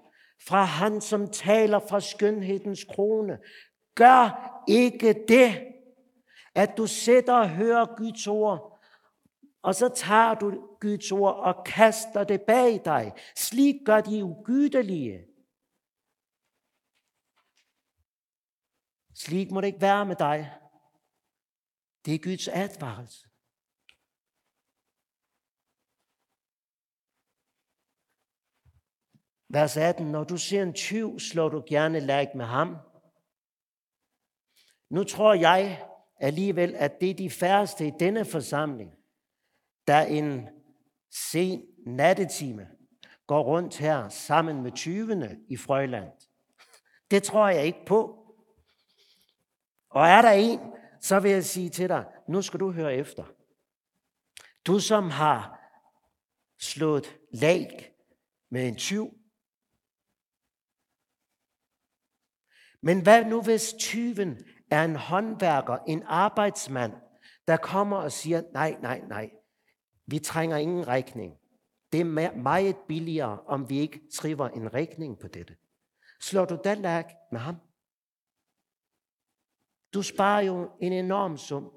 fra 0.47 0.63
han, 0.63 1.01
som 1.01 1.29
taler 1.29 1.79
fra 1.79 1.99
skønhedens 1.99 2.83
krone. 2.83 3.39
Gør 3.95 4.51
ikke 4.67 5.25
det, 5.27 5.67
at 6.55 6.77
du 6.77 6.87
sætter 6.87 7.33
og 7.33 7.49
hører 7.49 7.95
Guds 7.97 8.27
ord, 8.27 8.83
og 9.61 9.75
så 9.75 9.89
tager 9.95 10.33
du 10.33 10.67
Guds 10.79 11.11
ord 11.11 11.35
og 11.35 11.65
kaster 11.65 12.23
det 12.23 12.41
bag 12.41 12.81
dig. 12.85 13.13
Slik 13.35 13.75
gør 13.85 14.01
de 14.01 14.23
ugydelige. 14.23 15.25
Slik 19.15 19.51
må 19.51 19.61
det 19.61 19.67
ikke 19.67 19.81
være 19.81 20.05
med 20.05 20.15
dig. 20.15 20.53
Det 22.05 22.15
er 22.15 22.19
Guds 22.19 22.47
advarelse. 22.47 23.30
Vers 29.53 29.77
18. 29.77 30.11
Når 30.11 30.23
du 30.23 30.37
ser 30.37 30.63
en 30.63 30.73
tyv, 30.73 31.19
slår 31.19 31.49
du 31.49 31.63
gerne 31.67 31.99
lag 31.99 32.31
med 32.35 32.45
ham. 32.45 32.77
Nu 34.89 35.03
tror 35.03 35.33
jeg 35.33 35.85
alligevel, 36.19 36.75
at 36.75 37.01
det 37.01 37.09
er 37.09 37.13
de 37.13 37.29
færreste 37.29 37.87
i 37.87 37.91
denne 37.99 38.25
forsamling, 38.25 38.91
der 39.87 40.01
en 40.01 40.49
sen 41.11 41.65
nattetime 41.85 42.67
går 43.27 43.43
rundt 43.43 43.77
her 43.77 44.09
sammen 44.09 44.61
med 44.61 44.71
tyvene 44.71 45.39
i 45.49 45.57
Frøland. 45.57 46.11
Det 47.11 47.23
tror 47.23 47.49
jeg 47.49 47.65
ikke 47.65 47.85
på. 47.85 48.17
Og 49.89 50.07
er 50.07 50.21
der 50.21 50.31
en, 50.31 50.59
så 51.01 51.19
vil 51.19 51.31
jeg 51.31 51.45
sige 51.45 51.69
til 51.69 51.89
dig, 51.89 52.05
nu 52.27 52.41
skal 52.41 52.59
du 52.59 52.71
høre 52.71 52.95
efter. 52.95 53.23
Du 54.65 54.79
som 54.79 55.09
har 55.09 55.59
slået 56.59 57.17
lag 57.31 57.93
med 58.49 58.67
en 58.67 58.75
tyv, 58.75 59.20
Men 62.81 63.01
hvad 63.01 63.25
nu 63.25 63.41
hvis 63.41 63.73
tyven 63.79 64.37
er 64.71 64.83
en 64.83 64.95
håndværker, 64.95 65.77
en 65.87 66.03
arbejdsmand, 66.05 66.93
der 67.47 67.57
kommer 67.57 67.97
og 67.97 68.11
siger, 68.11 68.43
nej, 68.53 68.77
nej, 68.81 69.01
nej, 69.07 69.31
vi 70.05 70.19
trænger 70.19 70.57
ingen 70.57 70.87
rækning. 70.87 71.37
Det 71.91 72.01
er 72.01 72.35
meget 72.35 72.77
billigere, 72.87 73.41
om 73.41 73.69
vi 73.69 73.79
ikke 73.79 74.01
skriver 74.09 74.49
en 74.49 74.73
rækning 74.73 75.19
på 75.19 75.27
dette. 75.27 75.55
Slår 76.21 76.45
du 76.45 76.59
den 76.63 76.81
lag 76.81 77.05
med 77.31 77.39
ham? 77.39 77.55
Du 79.93 80.03
sparer 80.03 80.41
jo 80.41 80.71
en 80.81 80.93
enorm 80.93 81.37
sum, 81.37 81.71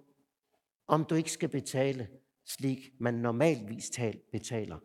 om 0.86 1.04
du 1.04 1.14
ikke 1.14 1.30
skal 1.30 1.48
betale, 1.48 2.08
slik 2.46 2.78
man 3.00 3.14
normalvis 3.14 3.90
betaler. 4.32 4.78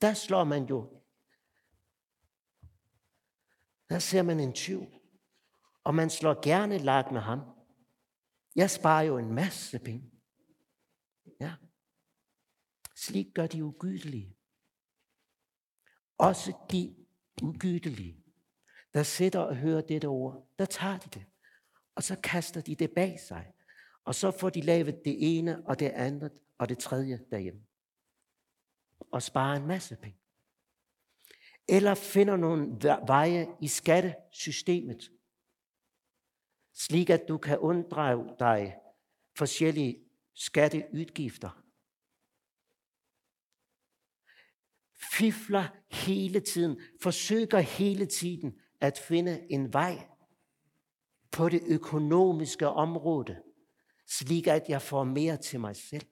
Der 0.00 0.14
slår 0.14 0.44
man 0.44 0.64
jo 0.64 0.99
der 3.90 3.98
ser 3.98 4.22
man 4.22 4.40
en 4.40 4.52
tyv, 4.52 4.86
og 5.84 5.94
man 5.94 6.10
slår 6.10 6.42
gerne 6.42 6.78
lag 6.78 7.12
med 7.12 7.20
ham. 7.20 7.40
Jeg 8.56 8.70
sparer 8.70 9.02
jo 9.02 9.18
en 9.18 9.34
masse 9.34 9.78
penge. 9.78 10.10
Ja. 11.40 11.54
Slik 12.96 13.26
gør 13.34 13.46
de 13.46 13.64
ugydelige. 13.64 14.36
Også 16.18 16.56
de 16.72 16.96
ugydelige, 17.42 18.24
der 18.94 19.02
sidder 19.02 19.40
og 19.40 19.56
hører 19.56 19.80
dette 19.80 20.06
ord, 20.06 20.48
der 20.58 20.64
tager 20.64 20.98
de 20.98 21.08
det, 21.18 21.26
og 21.94 22.02
så 22.02 22.20
kaster 22.22 22.60
de 22.60 22.74
det 22.74 22.90
bag 22.90 23.20
sig. 23.20 23.52
Og 24.04 24.14
så 24.14 24.30
får 24.30 24.50
de 24.50 24.60
lavet 24.60 25.04
det 25.04 25.38
ene 25.38 25.66
og 25.66 25.78
det 25.78 25.88
andet 25.88 26.32
og 26.58 26.68
det 26.68 26.78
tredje 26.78 27.24
derhjemme. 27.30 27.66
Og 29.10 29.22
sparer 29.22 29.56
en 29.56 29.66
masse 29.66 29.96
penge 29.96 30.19
eller 31.70 31.94
finder 31.94 32.36
nogle 32.36 32.78
veje 33.06 33.48
i 33.60 33.68
skattesystemet, 33.68 35.10
slik 36.74 37.10
at 37.10 37.24
du 37.28 37.38
kan 37.38 37.58
unddrage 37.58 38.34
dig 38.38 38.76
forskellige 39.38 40.04
skatteudgifter. 40.34 41.64
Fifler 45.12 45.68
hele 45.90 46.40
tiden, 46.40 46.80
forsøger 47.02 47.58
hele 47.58 48.06
tiden 48.06 48.60
at 48.80 48.98
finde 48.98 49.52
en 49.52 49.72
vej 49.72 50.08
på 51.32 51.48
det 51.48 51.62
økonomiske 51.66 52.68
område, 52.68 53.42
slik 54.06 54.46
at 54.46 54.68
jeg 54.68 54.82
får 54.82 55.04
mere 55.04 55.36
til 55.36 55.60
mig 55.60 55.76
selv. 55.76 56.06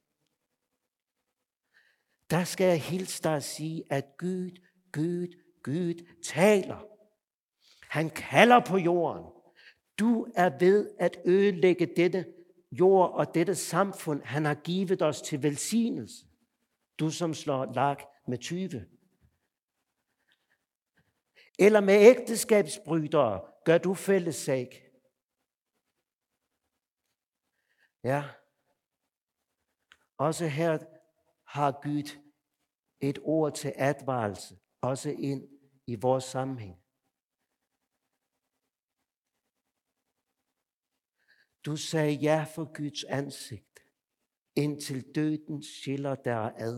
Der 2.30 2.44
skal 2.44 2.66
jeg 2.66 2.82
hilse 2.82 3.22
dig 3.22 3.34
og 3.34 3.42
sige, 3.42 3.84
at 3.90 4.04
Gud, 4.18 4.50
Gud, 4.92 5.47
Gud 5.62 6.06
taler. 6.22 6.86
Han 7.88 8.10
kalder 8.10 8.60
på 8.60 8.76
jorden. 8.76 9.24
Du 9.98 10.26
er 10.36 10.58
ved 10.58 10.90
at 10.98 11.18
ødelægge 11.24 11.86
dette 11.96 12.26
jord 12.72 13.12
og 13.12 13.34
dette 13.34 13.54
samfund, 13.54 14.22
han 14.22 14.44
har 14.44 14.54
givet 14.54 15.02
os 15.02 15.22
til 15.22 15.42
velsignelse. 15.42 16.26
Du 16.98 17.10
som 17.10 17.34
slår 17.34 17.72
lak 17.72 18.02
med 18.28 18.38
20. 18.38 18.86
Eller 21.58 21.80
med 21.80 21.94
ægteskabsbrydere 21.94 23.40
gør 23.64 23.78
du 23.78 23.94
fællessag. 23.94 24.84
Ja. 28.04 28.24
Også 30.18 30.46
her 30.46 30.78
har 31.46 31.80
Gud 31.82 32.18
et 33.00 33.18
ord 33.22 33.54
til 33.54 33.72
advarelse 33.76 34.58
også 34.82 35.10
ind 35.10 35.42
i 35.86 35.94
vores 35.94 36.24
sammenhæng. 36.24 36.76
Du 41.66 41.76
sagde 41.76 42.14
ja 42.28 42.44
for 42.54 42.64
Guds 42.78 43.04
ansigt, 43.04 43.80
indtil 44.56 45.14
døden 45.14 45.62
skiller 45.62 46.14
der 46.14 46.52
ad. 46.66 46.76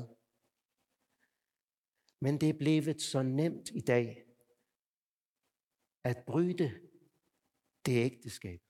Men 2.20 2.40
det 2.40 2.48
er 2.48 2.58
blevet 2.58 3.02
så 3.02 3.22
nemt 3.22 3.68
i 3.80 3.80
dag, 3.80 4.08
at 6.04 6.24
bryde 6.26 6.68
det 7.86 7.96
ægteskab. 8.08 8.60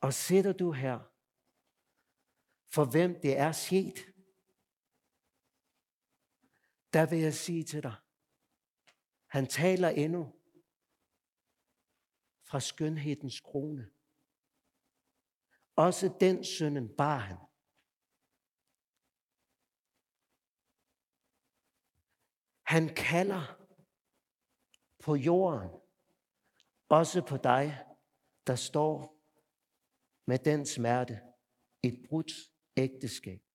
Og 0.00 0.12
sidder 0.14 0.52
du 0.52 0.72
her, 0.72 0.98
for 2.74 2.84
hvem 2.92 3.12
det 3.24 3.36
er 3.46 3.52
sket, 3.52 4.17
der 6.92 7.06
vil 7.10 7.18
jeg 7.18 7.34
sige 7.34 7.64
til 7.64 7.82
dig, 7.82 7.96
han 9.26 9.46
taler 9.46 9.88
endnu 9.88 10.34
fra 12.44 12.60
skønhedens 12.60 13.40
krone. 13.40 13.90
Også 15.76 16.16
den 16.20 16.44
sønnen 16.44 16.96
bar 16.96 17.18
han. 17.18 17.36
Han 22.62 22.94
kalder 22.94 23.58
på 25.04 25.14
jorden, 25.14 25.70
også 26.88 27.26
på 27.28 27.36
dig, 27.36 27.86
der 28.46 28.56
står 28.56 29.22
med 30.26 30.38
den 30.38 30.66
smerte. 30.66 31.20
Et 31.82 32.06
brudt 32.08 32.32
ægteskab. 32.76 33.47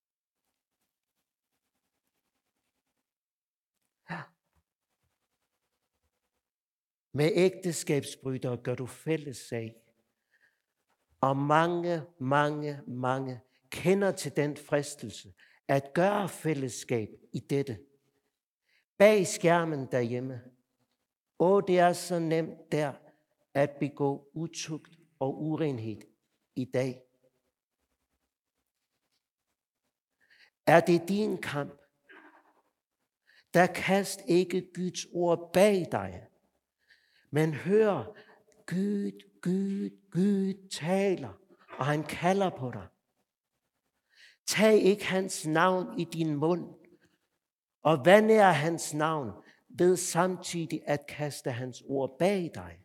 Med 7.13 7.31
ægteskabsbryder 7.35 8.55
gør 8.55 8.75
du 8.75 8.85
fælles 8.85 9.37
sag. 9.37 9.75
Og 11.21 11.37
mange, 11.37 12.03
mange, 12.19 12.81
mange 12.87 13.41
kender 13.69 14.11
til 14.11 14.35
den 14.35 14.57
fristelse 14.57 15.33
at 15.67 15.93
gøre 15.93 16.29
fællesskab 16.29 17.09
i 17.33 17.39
dette. 17.39 17.79
Bag 18.97 19.27
skærmen 19.27 19.87
derhjemme. 19.91 20.41
Åh, 21.39 21.63
det 21.67 21.79
er 21.79 21.93
så 21.93 22.19
nemt 22.19 22.71
der 22.71 22.93
at 23.53 23.71
begå 23.79 24.29
utugt 24.33 24.99
og 25.19 25.43
urenhed 25.43 26.01
i 26.55 26.65
dag. 26.65 27.01
Er 30.65 30.79
det 30.79 31.09
din 31.09 31.41
kamp? 31.41 31.81
Der 33.53 33.67
kast 33.67 34.21
ikke 34.27 34.71
Guds 34.75 35.05
ord 35.13 35.53
bag 35.53 35.87
dig, 35.91 36.27
men 37.33 37.53
hør, 37.53 38.13
Gud, 38.65 39.11
Gud, 39.41 39.89
Gud 40.11 40.69
taler, 40.69 41.33
og 41.77 41.85
han 41.85 42.03
kalder 42.03 42.49
på 42.49 42.71
dig. 42.71 42.87
Tag 44.47 44.75
ikke 44.75 45.05
hans 45.05 45.47
navn 45.47 45.99
i 45.99 46.03
din 46.03 46.35
mund, 46.35 46.75
og 47.83 48.03
hvad 48.03 48.23
er 48.23 48.51
hans 48.51 48.93
navn, 48.93 49.31
ved 49.69 49.97
samtidig 49.97 50.81
at 50.85 51.07
kaste 51.07 51.51
hans 51.51 51.83
ord 51.87 52.17
bag 52.19 52.51
dig. 52.55 52.79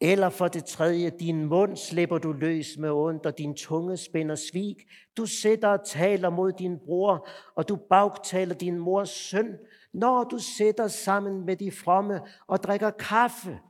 Eller 0.00 0.28
for 0.28 0.48
det 0.48 0.64
tredje, 0.64 1.10
din 1.10 1.44
mund 1.44 1.76
slipper 1.76 2.18
du 2.18 2.32
løs 2.32 2.76
med 2.78 2.90
ondt, 2.90 3.26
og 3.26 3.38
din 3.38 3.54
tunge 3.54 3.96
spænder 3.96 4.34
svig. 4.34 4.76
Du 5.16 5.26
sætter 5.26 5.68
og 5.68 5.86
taler 5.86 6.30
mod 6.30 6.52
din 6.52 6.78
bror, 6.78 7.28
og 7.54 7.68
du 7.68 7.76
bagtaler 7.76 8.54
din 8.54 8.78
mors 8.78 9.10
søn, 9.10 9.58
når 9.92 10.24
du 10.24 10.38
sætter 10.38 10.88
sammen 10.88 11.46
med 11.46 11.56
de 11.56 11.72
fromme 11.72 12.20
og 12.46 12.62
drikker 12.62 12.90
kaffe. 12.90 13.60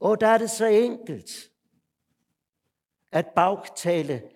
Og 0.00 0.20
der 0.20 0.26
er 0.26 0.38
det 0.38 0.50
så 0.50 0.66
enkelt 0.66 1.52
at 3.12 3.26
bagtale 3.34 4.30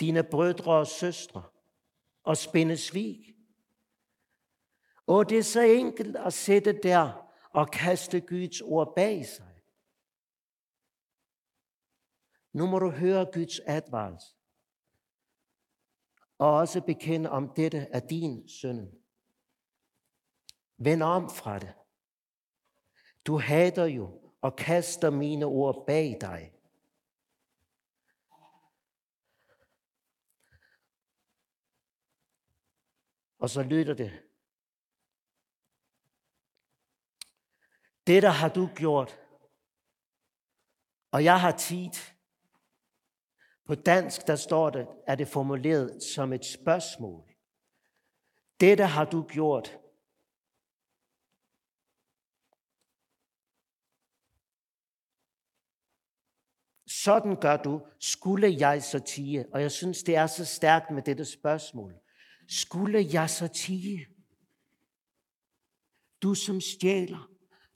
dine 0.00 0.22
brødre 0.22 0.72
og 0.72 0.86
søstre 0.86 1.42
og 2.22 2.36
spænde 2.36 2.76
svig. 2.76 3.34
Og 5.06 5.28
det 5.28 5.38
er 5.38 5.42
så 5.42 5.60
enkelt 5.60 6.16
at 6.16 6.32
sætte 6.32 6.72
der 6.82 7.30
og 7.50 7.70
kaste 7.70 8.20
Guds 8.20 8.60
ord 8.60 8.94
bag 8.94 9.26
sig. 9.26 9.62
Nu 12.52 12.66
må 12.66 12.78
du 12.78 12.90
høre 12.90 13.26
Guds 13.32 13.60
advarsel. 13.66 14.39
Og 16.40 16.52
også 16.52 16.80
bekende 16.80 17.30
om 17.30 17.48
dette 17.48 17.78
er 17.78 18.00
din 18.00 18.48
søn. 18.48 18.90
Vend 20.76 21.02
om 21.02 21.30
fra 21.30 21.58
det. 21.58 21.74
Du 23.26 23.38
hader 23.38 23.84
jo 23.84 24.32
og 24.40 24.56
kaster 24.56 25.10
mine 25.10 25.44
ord 25.44 25.86
bag 25.86 26.18
dig. 26.20 26.52
Og 33.38 33.50
så 33.50 33.62
lytter 33.62 33.94
det 33.94 34.22
Dette 38.06 38.28
har 38.28 38.48
du 38.48 38.68
gjort, 38.76 39.20
og 41.10 41.24
jeg 41.24 41.40
har 41.40 41.56
tit 41.56 42.19
på 43.70 43.74
dansk, 43.74 44.26
der 44.26 44.36
står 44.36 44.70
det, 44.70 44.86
er 45.06 45.14
det 45.14 45.28
formuleret 45.28 46.02
som 46.02 46.32
et 46.32 46.44
spørgsmål. 46.44 47.24
Dette 48.60 48.84
har 48.84 49.04
du 49.04 49.22
gjort. 49.22 49.78
Sådan 56.86 57.40
gør 57.40 57.56
du. 57.56 57.86
Skulle 57.98 58.56
jeg 58.58 58.82
så 58.82 58.98
tige? 58.98 59.46
Og 59.52 59.62
jeg 59.62 59.72
synes, 59.72 60.02
det 60.02 60.16
er 60.16 60.26
så 60.26 60.44
stærkt 60.44 60.90
med 60.90 61.02
dette 61.02 61.24
spørgsmål. 61.24 61.94
Skulle 62.48 63.06
jeg 63.12 63.30
så 63.30 63.48
tige? 63.48 64.06
Du 66.22 66.34
som 66.34 66.60
stjæler, 66.60 67.30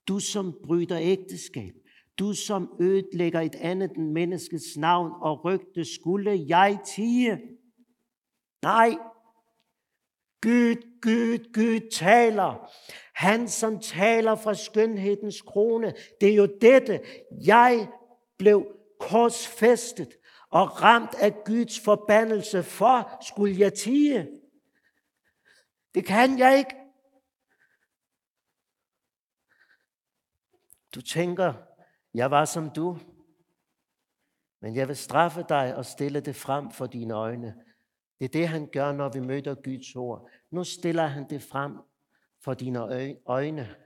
du 0.09 0.19
som 0.19 0.61
bryder 0.65 0.99
ægteskab. 1.01 1.75
Du 2.19 2.33
som 2.33 2.77
ødelægger 2.81 3.41
et 3.41 3.55
andet 3.55 3.97
menneskes 3.97 4.77
navn 4.77 5.13
og 5.21 5.45
rygte, 5.45 5.85
skulle 5.85 6.45
jeg 6.49 6.79
tige? 6.87 7.41
Nej. 8.63 8.97
Gud, 10.41 11.01
Gud, 11.01 11.53
Gud 11.53 11.91
taler. 11.91 12.71
Han, 13.15 13.49
som 13.49 13.81
taler 13.81 14.35
fra 14.35 14.55
skønhedens 14.55 15.43
krone. 15.43 15.95
Det 16.21 16.31
er 16.31 16.35
jo 16.35 16.49
dette. 16.61 17.01
Jeg 17.47 17.89
blev 18.39 18.67
korsfæstet 19.01 20.15
og 20.51 20.83
ramt 20.83 21.15
af 21.15 21.45
Guds 21.45 21.81
forbandelse 21.81 22.63
for, 22.63 23.19
skulle 23.29 23.59
jeg 23.59 23.75
tige? 23.75 24.29
Det 25.95 26.07
kan 26.07 26.39
jeg 26.39 26.59
ikke. 26.59 26.75
Du 30.95 31.01
tænker, 31.01 31.55
jeg 32.15 32.31
var 32.31 32.45
som 32.45 32.71
du, 32.71 32.99
men 34.61 34.77
jeg 34.77 34.89
vil 34.89 34.97
straffe 34.97 35.45
dig 35.49 35.77
og 35.77 35.87
stille 35.87 36.21
det 36.21 36.37
frem 36.37 36.71
for 36.71 36.87
dine 36.87 37.15
øjne. 37.15 37.65
Det 38.19 38.25
er 38.25 38.29
det, 38.29 38.49
han 38.49 38.67
gør, 38.67 38.93
når 38.93 39.09
vi 39.09 39.21
møder 39.21 39.55
Guds 39.55 39.97
ord. 39.97 40.31
Nu 40.51 40.65
stiller 40.65 41.07
han 41.07 41.31
det 41.31 41.43
frem 41.43 41.79
for 42.41 42.55
dine 42.55 42.79
øjne. 43.27 43.77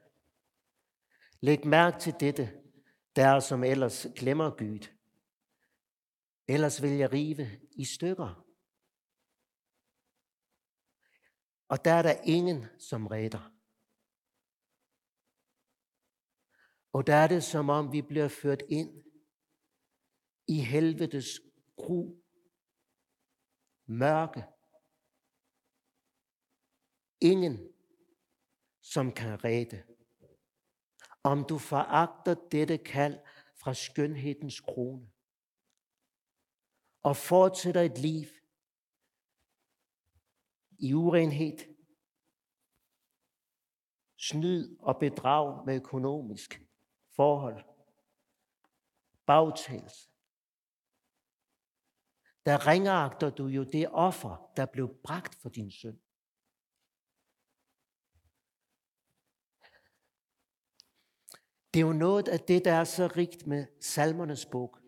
Læg 1.40 1.66
mærke 1.66 1.98
til 1.98 2.14
dette, 2.20 2.50
der 3.16 3.40
som 3.40 3.64
ellers 3.64 4.06
glemmer 4.16 4.50
Gud. 4.50 4.88
Ellers 6.48 6.82
vil 6.82 6.90
jeg 6.90 7.12
rive 7.12 7.48
i 7.72 7.84
stykker. 7.84 8.44
Og 11.68 11.84
der 11.84 11.92
er 11.92 12.02
der 12.02 12.14
ingen, 12.24 12.64
som 12.78 13.06
redder. 13.06 13.57
Og 16.98 17.06
der 17.06 17.14
er 17.14 17.26
det 17.26 17.44
som 17.44 17.68
om, 17.68 17.92
vi 17.92 18.02
bliver 18.02 18.28
ført 18.28 18.62
ind 18.68 19.04
i 20.48 20.60
helvedes 20.60 21.40
gru, 21.76 22.16
mørke. 23.86 24.44
Ingen, 27.20 27.72
som 28.82 29.12
kan 29.12 29.44
redde. 29.44 29.82
Om 31.22 31.44
du 31.48 31.58
foragter 31.58 32.34
dette 32.52 32.78
kald 32.78 33.18
fra 33.56 33.74
skønhedens 33.74 34.60
krone, 34.60 35.10
og 37.02 37.16
fortsætter 37.16 37.80
et 37.80 37.98
liv 37.98 38.26
i 40.78 40.94
urenhed, 40.94 41.58
snyd 44.16 44.76
og 44.80 44.98
bedrag 44.98 45.66
med 45.66 45.76
økonomisk, 45.76 46.67
forhold, 47.18 47.64
bagtagelse. 49.26 50.10
Der 52.46 52.66
ringeagter 52.66 53.30
du 53.30 53.46
jo 53.46 53.64
det 53.64 53.88
offer, 53.88 54.52
der 54.56 54.66
blev 54.66 54.88
bragt 55.02 55.34
for 55.34 55.48
din 55.48 55.70
søn. 55.70 56.00
Det 61.74 61.80
er 61.80 61.86
jo 61.86 61.92
noget 61.92 62.28
af 62.28 62.40
det, 62.40 62.64
der 62.64 62.72
er 62.72 62.84
så 62.84 63.06
rigt 63.06 63.46
med 63.46 63.66
salmernes 63.80 64.46
bog. 64.46 64.78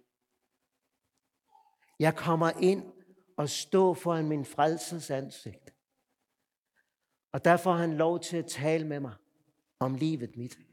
Jeg 1.98 2.16
kommer 2.16 2.50
ind 2.50 2.92
og 3.36 3.48
står 3.48 3.94
foran 3.94 4.28
min 4.28 4.44
frelsers 4.44 5.10
ansigt. 5.10 5.74
Og 7.32 7.44
der 7.44 7.56
får 7.56 7.72
han 7.72 7.96
lov 7.96 8.20
til 8.20 8.36
at 8.36 8.46
tale 8.46 8.86
med 8.86 9.00
mig 9.00 9.14
om 9.78 9.94
livet 9.94 10.36
mit. 10.36 10.69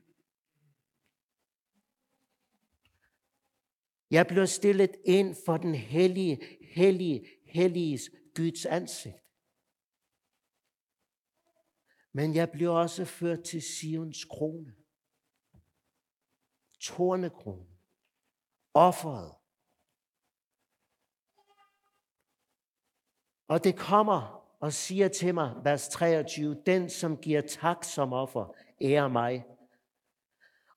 Jeg 4.11 4.27
bliver 4.27 4.45
stillet 4.45 4.95
ind 5.05 5.35
for 5.45 5.57
den 5.57 5.75
hellige, 5.75 6.57
hellige, 6.61 7.27
helliges 7.45 8.09
Guds 8.35 8.65
ansigt. 8.65 9.17
Men 12.11 12.35
jeg 12.35 12.51
bliver 12.51 12.71
også 12.71 13.05
ført 13.05 13.43
til 13.43 13.61
Sions 13.61 14.25
krone. 14.25 14.75
Tornekrone. 16.79 17.67
Offeret. 18.73 19.33
Og 23.47 23.63
det 23.63 23.77
kommer 23.77 24.47
og 24.59 24.73
siger 24.73 25.07
til 25.07 25.33
mig, 25.33 25.55
vers 25.63 25.87
23, 25.89 26.61
den 26.65 26.89
som 26.89 27.17
giver 27.17 27.41
tak 27.41 27.83
som 27.83 28.13
offer, 28.13 28.55
ærer 28.81 29.07
mig. 29.07 29.45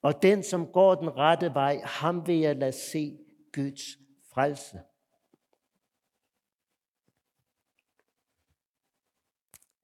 Og 0.02 0.22
den, 0.22 0.42
som 0.42 0.72
går 0.72 0.94
den 0.94 1.16
rette 1.16 1.54
vej, 1.54 1.80
ham 1.84 2.26
vil 2.26 2.38
jeg 2.38 2.56
lade 2.56 2.72
se 2.72 3.18
Guds 3.52 3.82
frelse. 4.32 4.80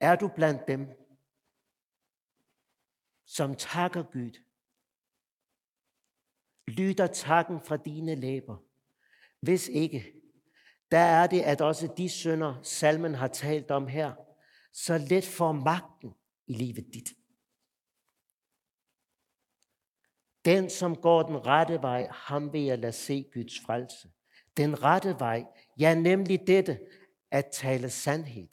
Er 0.01 0.17
du 0.17 0.29
blandt 0.29 0.69
dem, 0.69 0.89
som 3.27 3.55
takker 3.55 4.03
Gud? 4.03 4.43
Lytter 6.67 7.07
takken 7.07 7.61
fra 7.61 7.77
dine 7.77 8.15
læber? 8.15 8.57
Hvis 9.41 9.69
ikke, 9.69 10.13
der 10.91 10.99
er 10.99 11.27
det, 11.27 11.41
at 11.41 11.61
også 11.61 11.95
de 11.97 12.09
sønder, 12.09 12.63
salmen 12.63 13.15
har 13.15 13.29
talt 13.29 13.71
om 13.71 13.87
her, 13.87 14.15
så 14.73 14.99
let 14.99 15.25
får 15.25 15.53
magten 15.53 16.15
i 16.47 16.53
livet 16.53 16.95
dit. 16.95 17.26
Den, 20.47 20.71
som 20.71 20.97
går 20.97 21.23
den 21.23 21.47
rette 21.47 21.83
vej, 21.83 22.09
ham 22.11 22.53
vil 22.53 22.63
jeg 22.63 22.79
lade 22.79 22.93
se 22.93 23.31
Guds 23.35 23.61
frelse. 23.61 24.11
Den 24.57 24.83
rette 24.83 25.17
vej, 25.19 25.45
ja 25.79 25.95
nemlig 25.95 26.47
dette, 26.47 26.81
at 27.31 27.47
tale 27.53 27.91
sandhed. 27.91 28.49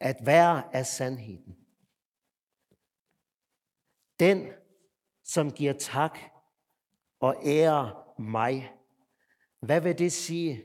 At 0.00 0.16
være 0.26 0.74
af 0.74 0.86
sandheden. 0.86 1.56
Den, 4.20 4.52
som 5.24 5.50
giver 5.50 5.72
tak 5.72 6.18
og 7.20 7.36
ærer 7.46 8.14
mig. 8.20 8.72
Hvad 9.60 9.80
vil 9.80 9.98
det 9.98 10.12
sige? 10.12 10.64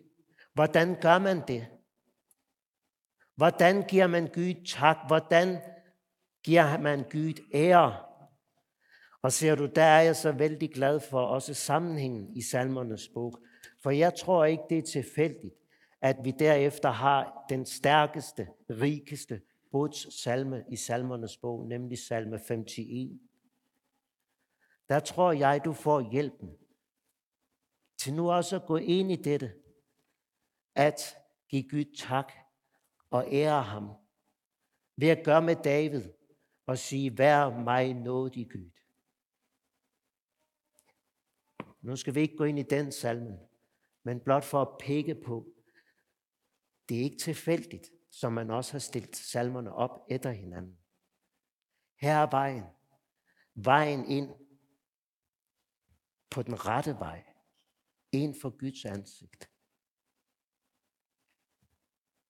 Hvordan 0.53 1.01
gør 1.01 1.19
man 1.19 1.47
det? 1.47 1.67
Hvordan 3.35 3.87
giver 3.87 4.07
man 4.07 4.27
Gud 4.27 4.65
tak? 4.65 4.97
Hvordan 5.07 5.61
giver 6.43 6.77
man 6.77 7.03
Gud 7.03 7.47
ære? 7.53 8.06
Og 9.27 9.33
ser 9.33 9.55
du, 9.55 9.65
der 9.65 9.83
er 9.83 10.01
jeg 10.01 10.15
så 10.15 10.31
vældig 10.31 10.71
glad 10.71 10.99
for 10.99 11.21
også 11.21 11.53
sammenhængen 11.53 12.37
i 12.37 12.41
salmernes 12.41 13.09
bog. 13.09 13.39
For 13.79 13.91
jeg 13.91 14.15
tror 14.15 14.45
ikke, 14.45 14.63
det 14.69 14.77
er 14.77 14.81
tilfældigt, 14.81 15.53
at 16.01 16.17
vi 16.23 16.31
derefter 16.31 16.89
har 16.89 17.45
den 17.49 17.65
stærkeste, 17.65 18.47
rigeste 18.69 19.41
salme 20.09 20.63
i 20.69 20.75
salmernes 20.75 21.37
bog, 21.37 21.67
nemlig 21.67 21.97
salme 21.97 22.39
51. 22.49 23.19
Der 24.89 24.99
tror 24.99 25.31
jeg, 25.31 25.61
du 25.65 25.73
får 25.73 26.11
hjælpen 26.11 26.57
til 27.97 28.13
nu 28.13 28.31
også 28.31 28.55
at 28.55 28.65
gå 28.65 28.77
ind 28.77 29.11
i 29.11 29.15
dette, 29.15 29.53
at 30.75 31.17
give 31.49 31.69
Gud 31.69 31.95
tak 31.97 32.33
og 33.09 33.25
ære 33.31 33.63
ham, 33.63 33.89
ved 34.97 35.07
at 35.07 35.23
gøre 35.23 35.41
med 35.41 35.55
David 35.63 36.03
og 36.65 36.77
sige, 36.77 37.17
vær 37.17 37.49
mig 37.49 37.93
nådig 37.93 38.49
Gud. 38.51 38.69
Nu 41.87 41.95
skal 41.95 42.15
vi 42.15 42.21
ikke 42.21 42.37
gå 42.37 42.43
ind 42.43 42.59
i 42.59 42.63
den 42.63 42.91
salmen, 42.91 43.39
men 44.03 44.19
blot 44.19 44.43
for 44.43 44.61
at 44.61 44.77
pege 44.79 45.15
på, 45.25 45.53
det 46.89 46.97
er 46.97 47.03
ikke 47.03 47.17
tilfældigt, 47.17 47.89
som 48.11 48.33
man 48.33 48.51
også 48.51 48.71
har 48.71 48.79
stillet 48.79 49.15
salmerne 49.15 49.73
op 49.73 50.05
efter 50.09 50.31
hinanden. 50.31 50.77
Her 51.99 52.15
er 52.15 52.29
vejen. 52.29 52.63
Vejen 53.53 54.05
ind 54.05 54.29
på 56.29 56.43
den 56.43 56.65
rette 56.65 56.93
vej. 56.93 57.25
Ind 58.11 58.35
for 58.41 58.49
Guds 58.49 58.85
ansigt. 58.85 59.51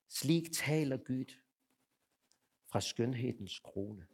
Slik 0.10 0.54
taler 0.54 0.98
Gud 0.98 1.34
fra 2.72 2.82
skønhedens 2.82 3.60
krone. 3.60 4.08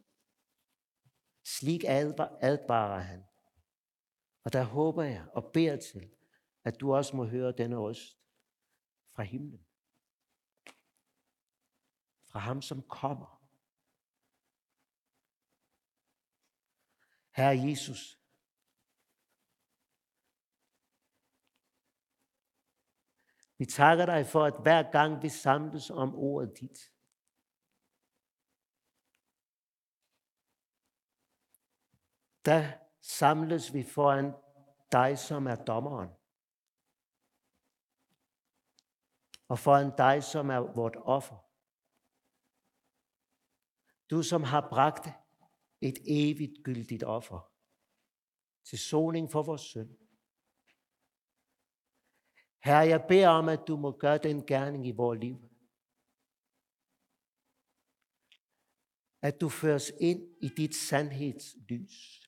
Slik 1.44 1.84
advarer 1.84 3.00
han. 3.00 3.24
Og 4.44 4.52
der 4.52 4.62
håber 4.62 5.02
jeg 5.02 5.28
og 5.32 5.52
beder 5.52 5.76
til, 5.76 6.10
at 6.64 6.80
du 6.80 6.94
også 6.94 7.16
må 7.16 7.24
høre 7.24 7.52
denne 7.52 7.76
røst 7.76 8.18
fra 9.12 9.22
himlen. 9.22 9.66
Fra 12.22 12.38
ham, 12.38 12.62
som 12.62 12.82
kommer. 12.82 13.40
Herre 17.36 17.68
Jesus, 17.68 18.20
vi 23.58 23.66
takker 23.66 24.06
dig 24.06 24.26
for, 24.26 24.44
at 24.44 24.62
hver 24.62 24.92
gang 24.92 25.22
vi 25.22 25.28
samles 25.28 25.90
om 25.90 26.14
ordet 26.14 26.60
dit, 26.60 26.92
der 32.44 32.83
samles 33.04 33.74
vi 33.74 33.82
foran 33.82 34.32
dig, 34.92 35.18
som 35.18 35.46
er 35.46 35.64
dommeren. 35.64 36.08
Og 39.48 39.58
foran 39.58 39.92
dig, 39.98 40.24
som 40.24 40.50
er 40.50 40.58
vort 40.58 40.96
offer. 40.96 41.36
Du, 44.10 44.22
som 44.22 44.42
har 44.42 44.68
bragt 44.68 45.08
et 45.80 45.98
evigt 46.06 46.64
gyldigt 46.64 47.02
offer 47.02 47.52
til 48.64 48.78
soning 48.78 49.30
for 49.32 49.42
vores 49.42 49.60
synd. 49.60 49.90
Herre, 52.64 52.88
jeg 52.88 53.04
beder 53.08 53.28
om, 53.28 53.48
at 53.48 53.60
du 53.68 53.76
må 53.76 53.96
gøre 53.98 54.18
den 54.18 54.46
gerning 54.46 54.86
i 54.86 54.90
vores 54.90 55.20
liv. 55.20 55.50
At 59.22 59.40
du 59.40 59.48
føres 59.48 59.92
ind 60.00 60.36
i 60.42 60.48
dit 60.48 60.74
sandhedslys 60.74 62.23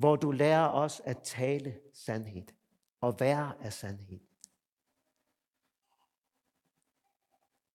hvor 0.00 0.16
du 0.16 0.30
lærer 0.30 0.68
os 0.68 1.02
at 1.04 1.18
tale 1.22 1.80
sandhed 1.92 2.46
og 3.00 3.20
være 3.20 3.54
af 3.60 3.72
sandhed. 3.72 4.20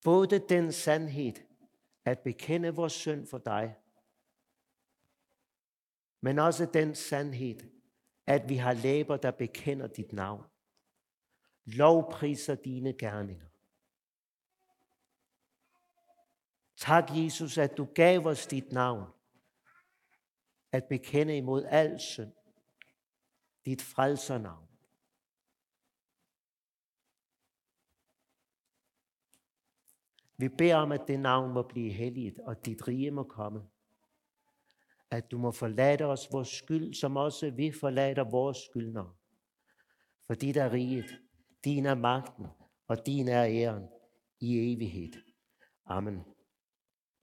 Både 0.03 0.39
den 0.39 0.71
sandhed 0.71 1.33
at 2.05 2.19
bekende 2.19 2.75
vores 2.75 2.93
synd 2.93 3.27
for 3.27 3.37
dig, 3.37 3.75
men 6.21 6.39
også 6.39 6.65
den 6.65 6.95
sandhed, 6.95 7.59
at 8.27 8.49
vi 8.49 8.55
har 8.55 8.73
læber, 8.73 9.17
der 9.17 9.31
bekender 9.31 9.87
dit 9.87 10.13
navn. 10.13 10.43
Lovpriser 11.65 12.55
dine 12.55 12.93
gerninger. 12.93 13.45
Tak, 16.77 17.03
Jesus, 17.09 17.57
at 17.57 17.77
du 17.77 17.85
gav 17.85 18.25
os 18.25 18.47
dit 18.47 18.71
navn, 18.71 19.14
at 20.75 20.83
bekende 20.89 21.37
imod 21.37 21.65
al 21.65 21.99
synd. 21.99 22.31
Dit 23.65 23.81
frelsernavn. 23.81 24.67
Vi 30.37 30.49
beder 30.49 30.75
om, 30.75 30.91
at 30.91 31.01
det 31.07 31.19
navn 31.19 31.53
må 31.53 31.61
blive 31.61 31.91
helligt, 31.91 32.39
og 32.39 32.65
dit 32.65 32.87
rige 32.87 33.11
må 33.11 33.23
komme. 33.23 33.63
At 35.11 35.31
du 35.31 35.37
må 35.37 35.51
forlade 35.51 36.03
os 36.03 36.27
vores 36.31 36.47
skyld, 36.47 36.93
som 36.93 37.17
også 37.17 37.51
vi 37.51 37.71
forlader 37.71 38.23
vores 38.23 38.57
skyldner. 38.57 39.17
For 40.27 40.33
dit 40.33 40.57
er 40.57 40.73
riget, 40.73 41.21
din 41.63 41.85
er 41.85 41.95
magten, 41.95 42.45
og 42.87 43.05
din 43.05 43.27
er 43.27 43.45
æren 43.45 43.87
i 44.39 44.73
evighed. 44.73 45.13
Amen. 45.85 46.34